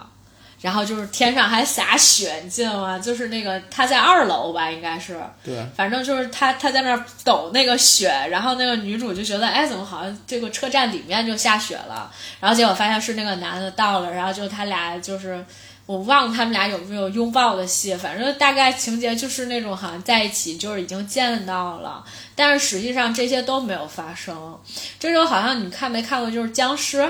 [0.61, 2.97] 然后就是天上还洒雪，你记得吗？
[2.97, 12.11] 就是那个他在二楼吧，应该是，对，反正就是他他在那儿抖那个雪，然后那个女主就觉得，哎，怎么好像这个车站里面就下雪了？
[12.39, 15.45] 然后结果发现是那个男的到了，然后就他俩就是。
[15.85, 22.03] 我忘了他们俩有没有拥抱的戏，反正大概情节就是那种好像在一起，就是已经见到了，
[22.35, 24.59] 但是实际上这些都没有发生。
[24.99, 27.07] 这时候好像你看没看过，就是僵尸，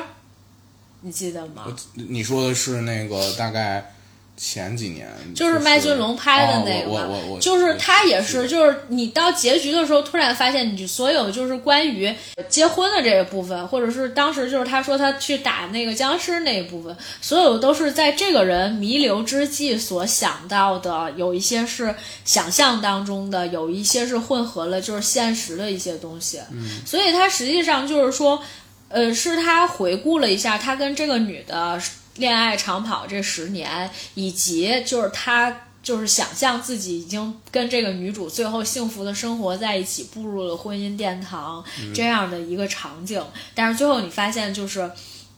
[1.01, 1.65] 你记得吗？
[1.93, 3.94] 你说的是那个大概。
[4.37, 12.13] 前几年就是麦浚龙拍的那个，就是他也是，就是你到结局的时候，突然发现你所有就是关于
[12.49, 26.41] 结婚的这个部分，或者是当时就是他说他去打那个僵尸那一部分，所有都是在这个人弥留之际所想到的，有一些是想象当中的，有一些是混合了就是现实的一些东西，
[26.85, 28.43] 所以他实际上就是说，
[28.89, 31.81] 呃，是他回顾了一下他跟这个女的。
[32.15, 41.63] 恋爱长跑这十年，以及就是他就是想象自己已经跟这个女主最后幸福的生活在一起，步入了婚姻殿堂
[41.93, 43.23] 这样的一个场景。
[43.53, 44.89] 但是最后你发现，就是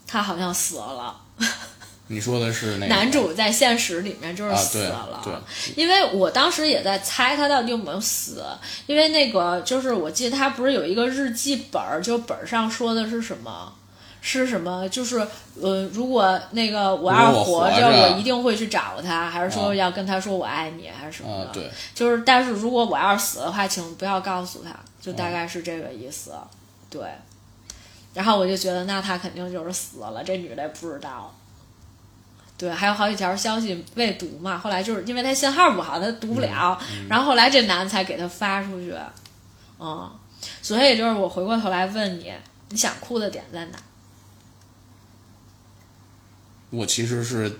[0.06, 1.20] 他好像死了。
[2.10, 5.20] 你说的是那男主在现实里面就是死了。
[5.22, 5.34] 对，
[5.76, 8.46] 因为我当时也在猜他到底有没有死，
[8.86, 13.74] 因为那个就是我记得他不是有一个日记本儿，就本儿上说的是什么。
[14.28, 14.88] 是什么？
[14.90, 15.26] 就是
[15.62, 21.52] 呃，如果那个我要活着，我一定会去找他，还是说要跟他说我爱你，还是什么的？
[21.54, 26.34] 对，就是，但是如果我要是死的话，请不要告诉他，就大概是这个意思。
[26.90, 27.02] 对，
[28.14, 31.34] 然后我就觉得，那他肯定就是死了，这女的也不知道。
[32.58, 38.94] 对，还有好几条消息未读嘛，后来就是因为他信号不好，他读不了，然后后来这男的才给他发出去。
[39.80, 40.12] 嗯，
[40.62, 42.34] 所以就是我回过头来问你，
[42.70, 43.78] 你想哭的点在哪？
[46.70, 47.52] 我其实是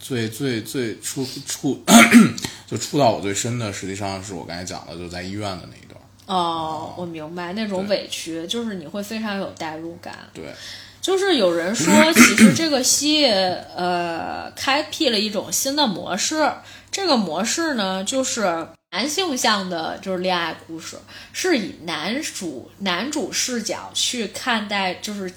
[0.00, 1.82] 最最最触触
[2.66, 6.00] 就触到我最深的，实际上是我刚才讲的，就在医院的那一段。
[6.26, 10.18] 哦，我明白那种委屈，就是你会非常有代入感。
[10.32, 10.44] 对，
[11.00, 16.50] 就是有人说，其实这个戏呃，开辟了一种新的模式。
[16.90, 20.96] 这个模式呢，就是男性向的，就是恋爱故事，
[21.32, 25.32] 是以男主男主视角去看待，就是。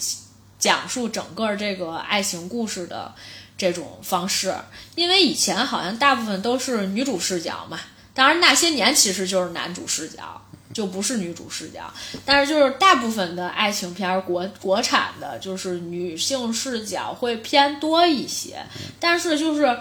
[0.59, 3.13] 讲述整个这个爱情故事的
[3.57, 4.55] 这种方式，
[4.95, 7.79] 因为以前好像大部分都是女主视角嘛。
[8.13, 10.41] 当然，那些年其实就是男主视角，
[10.73, 11.93] 就不是女主视角。
[12.25, 18.65] 但是，就是大部分的爱情片儿，国国产的，就是女性视角会偏多一些。
[18.99, 19.77] 但是，就是。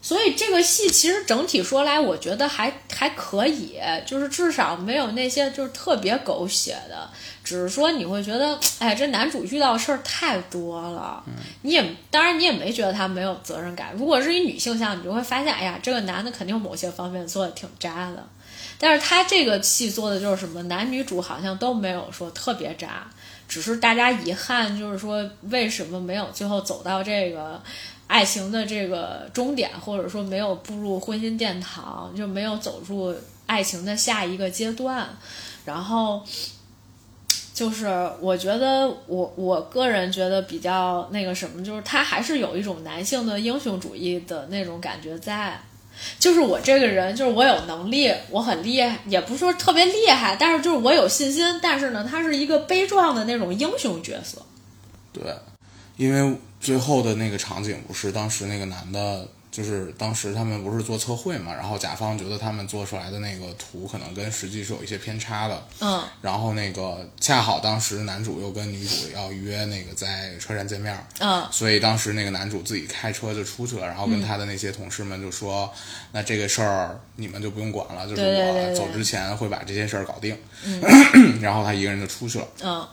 [0.00, 7.08] 所以这个戏其实整体说来，我觉得还还可以，就是至少没有那些就是特别狗血的，
[7.44, 11.22] 只是说你会觉得，哎，这男主遇到事儿太多了。
[11.62, 13.94] 你也当然你也没觉得他没有责任感。
[13.96, 18.26] 如果是一女性向，你就会发现，哎呀，这个男的肯定某些方面做的挺渣的。
[18.80, 23.06] 但是他这个戏做的就是什么，男女主好像都没有说特别渣，
[23.46, 27.62] 只是大家遗憾，就是说为什么没有最后走到这个。
[28.08, 33.14] 爱情的这个终点，或者说没有步入婚姻殿堂，就没有走入
[33.46, 35.06] 爱情的下一个阶段。
[35.66, 36.22] 然后，
[37.52, 37.86] 就是
[38.20, 45.60] 我觉得，我我个人觉得比较那个什么，就是他还是有一种男性的英雄主义的那种感觉在。
[46.18, 51.44] 就是我这个人，就是我有能力，我很厉害，也不是说特别厉害，但是就是我有信心。
[51.60, 54.40] 但是呢，他是一个悲壮的那种英雄角色。
[55.12, 55.22] 对，
[55.98, 56.38] 因为。
[56.60, 75.72] 最后的那个场景不是当时那个男的，就是当时他们不是做测绘嘛，然后甲方觉得他们做出来的那个图可能跟实际是有一些偏差的，嗯然后那个恰好当时男主又跟女主要约那个在车站见面，嗯所以当时那个男主自己开车就出去了，然后跟他的那些同事们就说
[76.12, 80.36] ：“那这个事儿你们就不用管了，就是我走之前会把这些事儿搞定。
[81.40, 82.48] 然后他一个人就出去了。
[82.62, 82.86] 嗯，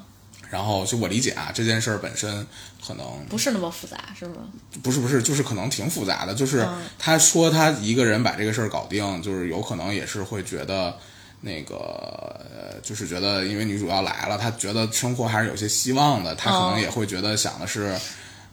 [0.50, 2.46] 然后就我理解啊，这件事儿本身
[2.86, 4.48] 可能不是那么复杂，是吗？
[4.84, 6.34] 不是不是，就是可能挺复杂的。
[6.34, 6.68] 就是
[6.98, 10.96] 他说他一个人把这个事儿搞定，就是有可能也是会觉得
[11.42, 16.34] 那个呃，就是觉得因为女主要来了，他觉得生活还是有些希望的。
[16.36, 17.98] 他可能也会觉得想的是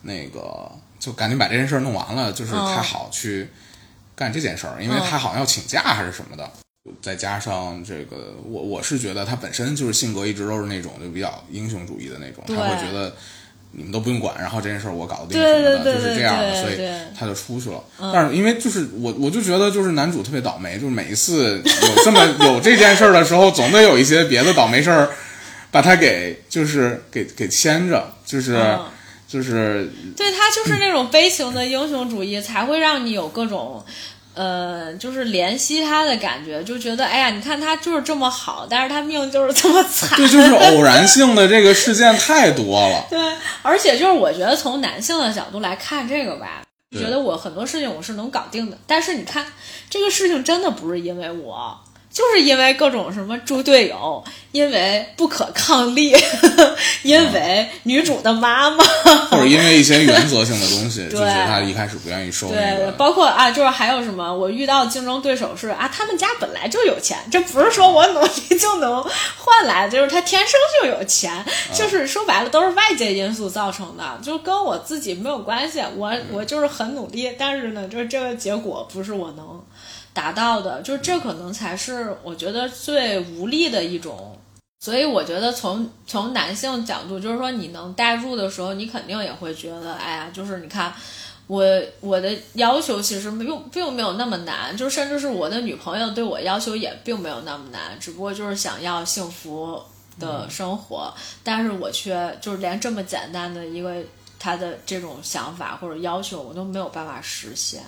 [0.02, 3.48] 那个，就赶紧把这件事儿弄完了，就是他好去
[4.16, 6.50] 干这件事儿，因为他好像要请假还是什么的。
[7.00, 13.14] 再加上这个，我我是觉得他本身就是性格一直都是那种就比较英雄主义的那种，他会觉得
[13.70, 16.76] 你们都不用管，然后这件事儿我搞定对什么的，对对就是这样的，所以
[17.16, 17.82] 他就出去了。
[18.12, 25.08] 但是因为就是我我就觉得就是男主特别倒霉，就是每一次有这么 有这件事儿的时候，总得有一些别的倒霉事儿
[25.70, 28.80] 把他给就是给给牵着，就是、嗯
[29.28, 33.82] 就是对他就是那种悲情的英雄主义，才会让你有各种。
[34.34, 40.16] 呃，就是怜惜他的感觉，就觉得哎呀，你看他就是这么好，但是他命就是这么惨。
[40.16, 43.06] 对，就是偶然性的这个事件太多了。
[43.10, 43.18] 对，
[43.62, 46.62] 而且就是我觉得从男性的角度来看这个吧，
[46.92, 48.78] 觉得我很多事情我是能搞定的。
[48.86, 49.44] 但是你看，
[49.90, 51.78] 这个事情真的不是因为我，
[52.12, 56.14] 就是因为各种什么猪队友，因为不可抗力，
[57.02, 58.84] 因为女主的妈妈，
[59.30, 69.02] 或者因为一些原则性的东西， 就是他一开始不愿意收那对，包括啊，就是还有什么，我遇到竞争对手是啊，他们家本来就有钱，这不是说我努力就能
[69.38, 71.42] 换来的，就是他天生就有钱，
[71.74, 75.82] 就是说白了都是外界因素造成的，就跟我自己没有关系。
[75.96, 79.62] 我我就是很努力，但是呢，就是这个结果不是我能
[80.12, 84.38] 达到的，就是这可能才是我觉得最无力的一种。
[84.80, 90.92] 所以我觉得从从男性角度，就是说你能代入的时候，你肯定也会觉得，哎呀，就是你看。
[91.48, 91.64] 我
[92.00, 99.78] 我的要求其实并并没有那么难，就甚至是我的女朋友对我要求也并没有那么难，只不过就是想要幸福
[100.18, 103.96] 的生活，但是我却就是连这么简单的一个
[104.38, 107.82] 他的这种想法或者要求我都没有办法实现。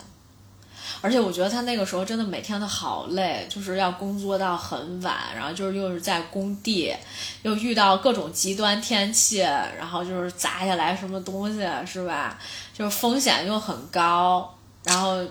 [1.00, 6.94] 而且我觉得他那个时候真的每天都好累，就是要工作到很晚，然后就是又是在工地，
[7.42, 12.38] 又遇到各种极端天气，然后就是砸下来什么东西，是吧？
[12.72, 15.24] 就是风险又很高，然后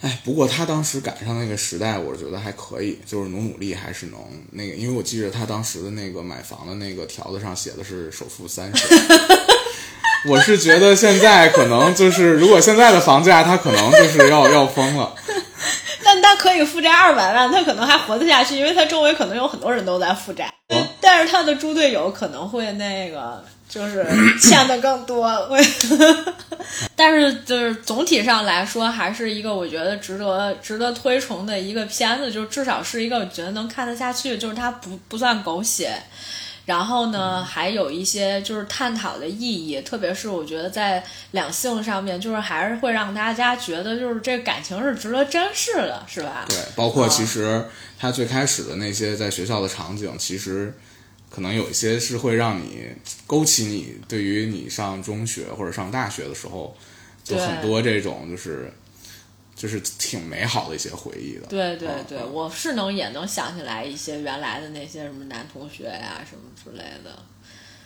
[0.00, 4.18] 哎，不过他当时赶上那个时代，我觉得还可以，就是努努力还是能
[4.50, 8.86] 那个，因为我记得他当时的那个买房的那个条子上写的是首付三十。
[10.26, 15.14] 我是觉得现在可能就是，如果现在的房价，他可能就是要要疯了。
[16.04, 20.52] 但他可以负债二百万，他可能还活得下去，因为他周围可能有很多人都在负债。
[20.68, 24.06] 哦但是他的猪队友可能会那个，就是
[24.40, 25.28] 欠的更多。
[25.46, 25.60] 会
[26.96, 35.94] 但是就是总体上来说，还是一个我觉得值得值得推崇的一个片子，就至少是一个我觉得能看得下去，就是它不不算狗血。
[36.64, 41.02] 然后呢，还有一些就是探讨的意义，特别是我觉得在
[41.32, 46.44] 两性上面，就是还是会让大家觉得，就是这感情是值得珍视的，是吧？
[46.48, 47.64] 对，包括其实
[47.98, 50.72] 他最开始的那些在学校的场景，其实
[51.28, 52.86] 可能有一些是会让你
[53.26, 56.76] 勾起你对于你上中学或者上大学的时候，
[57.24, 58.72] 就很多这种就是
[59.62, 61.46] 就是挺美好的一些回忆的。
[61.46, 67.16] 对对对，我是能也能想起来一些原来的那些什么男同学呀、什么之类的。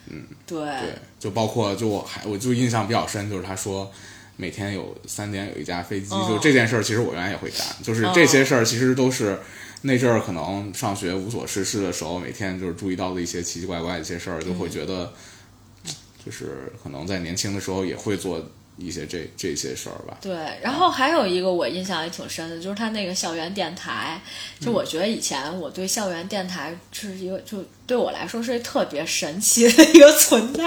[0.07, 3.91] 嗯，对对，就包括就我还我就印象比较深，就是他说
[4.35, 9.37] 每天有三点有一架飞机，嗯就这件事儿，其实我原来也会干，就是嗯这些事儿其实都是。
[9.83, 15.13] 那阵儿可能上学无所事事的时候，每天就是注意到的一些奇奇怪怪的一些事儿，就嗯会觉得，
[16.25, 18.43] 就是可能在年轻的时候也会做
[18.77, 20.17] 一些这这些事儿吧。
[20.21, 24.21] 对，然后还有一个我印象也挺深的，就是他那个校园电台。
[24.59, 30.63] 就我觉得以前我对校园电台是一个，就对我来说是特别神奇的一个存在，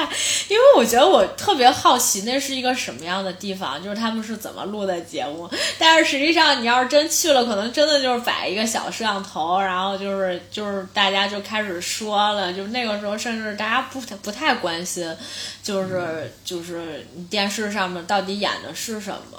[0.48, 5.48] 因为我觉得我特别好奇那是一个什么样的地方，就是他们是怎么录的节目。
[5.78, 15.14] 但是实际上你要是真去了，可能真的就是摆一个小摄像头，然后就是就是大家就开始说了，就那个时候甚至大家不太不太关心，
[15.62, 19.38] 就是就是电视上面到底演的是什么。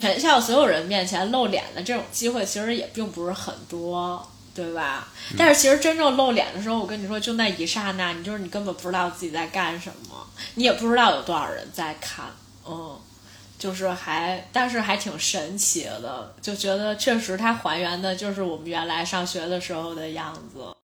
[0.00, 5.06] 全校所有人面前露脸的这种机会，其实也并不是很多，对吧？
[5.36, 12.24] 但是其实真正露脸的时候，我跟你说，就那一刹那，你就是你根本不知道自己在干什么，你也不知道有多少人在看，
[12.66, 12.98] 嗯，
[13.58, 20.74] 就是还，但是还挺神奇的，就觉得确实它还原的就是我们原来上学的时候的样子。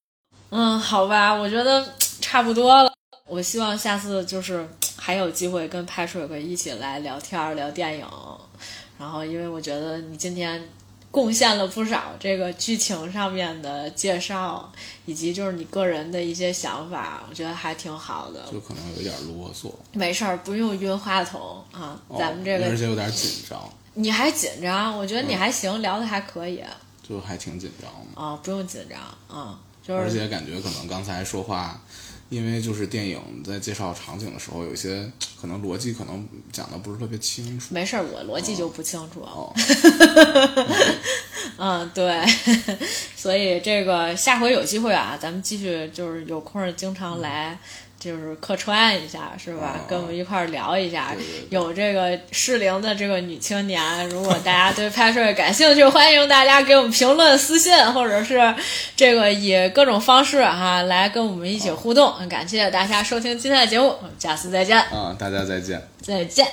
[0.51, 1.83] 嗯，好吧，我觉得
[2.21, 2.93] 差不多了。
[3.27, 8.07] 我希望下次就是还有机会跟派水哥一起来聊天聊电影。
[8.99, 10.63] 然后，因为我觉得你今天
[11.13, 14.73] 贡献了不少这个剧情上面的介绍，
[15.05, 18.51] 以及就是你个人的一些想法，我觉得还挺好的。
[18.51, 19.71] 就可能有点啰嗦。
[19.93, 22.01] 没事儿，不用晕话筒啊。
[22.19, 23.71] 咱们这个而且有点紧张。
[23.95, 24.97] 你还紧张？
[24.97, 26.65] 我觉得你还行，聊的还可以。
[27.07, 28.21] 就还挺紧张的。
[28.21, 28.99] 啊，不用紧张
[29.39, 29.61] 啊。
[29.87, 31.79] 就是，而且感觉可能刚才说话，
[32.33, 35.07] 因为就是电影在介绍场景的时候，有些
[35.39, 37.75] 可能逻辑可能讲的不是特别清楚。
[37.75, 39.21] 没事儿，我逻辑就不清楚。
[39.21, 39.53] 哦
[41.59, 42.25] 嗯，对，
[43.15, 47.59] 所以这个下回有机会啊，咱们继续就是有空经常来。
[48.03, 49.77] 就是客串一下是吧？
[49.87, 51.15] 跟我们一块儿聊一下。
[51.51, 58.53] 有这个适龄的这个女青年，如果大家对拍摄感兴趣， 欢迎大家给我们评论、私信，或者是
[58.97, 62.13] 这个以各种方式哈来跟我们一起互动。
[62.29, 64.79] 感谢大家收听今天的节目，下次再见。
[64.79, 65.81] 啊，大家再见。
[66.01, 66.47] 再见。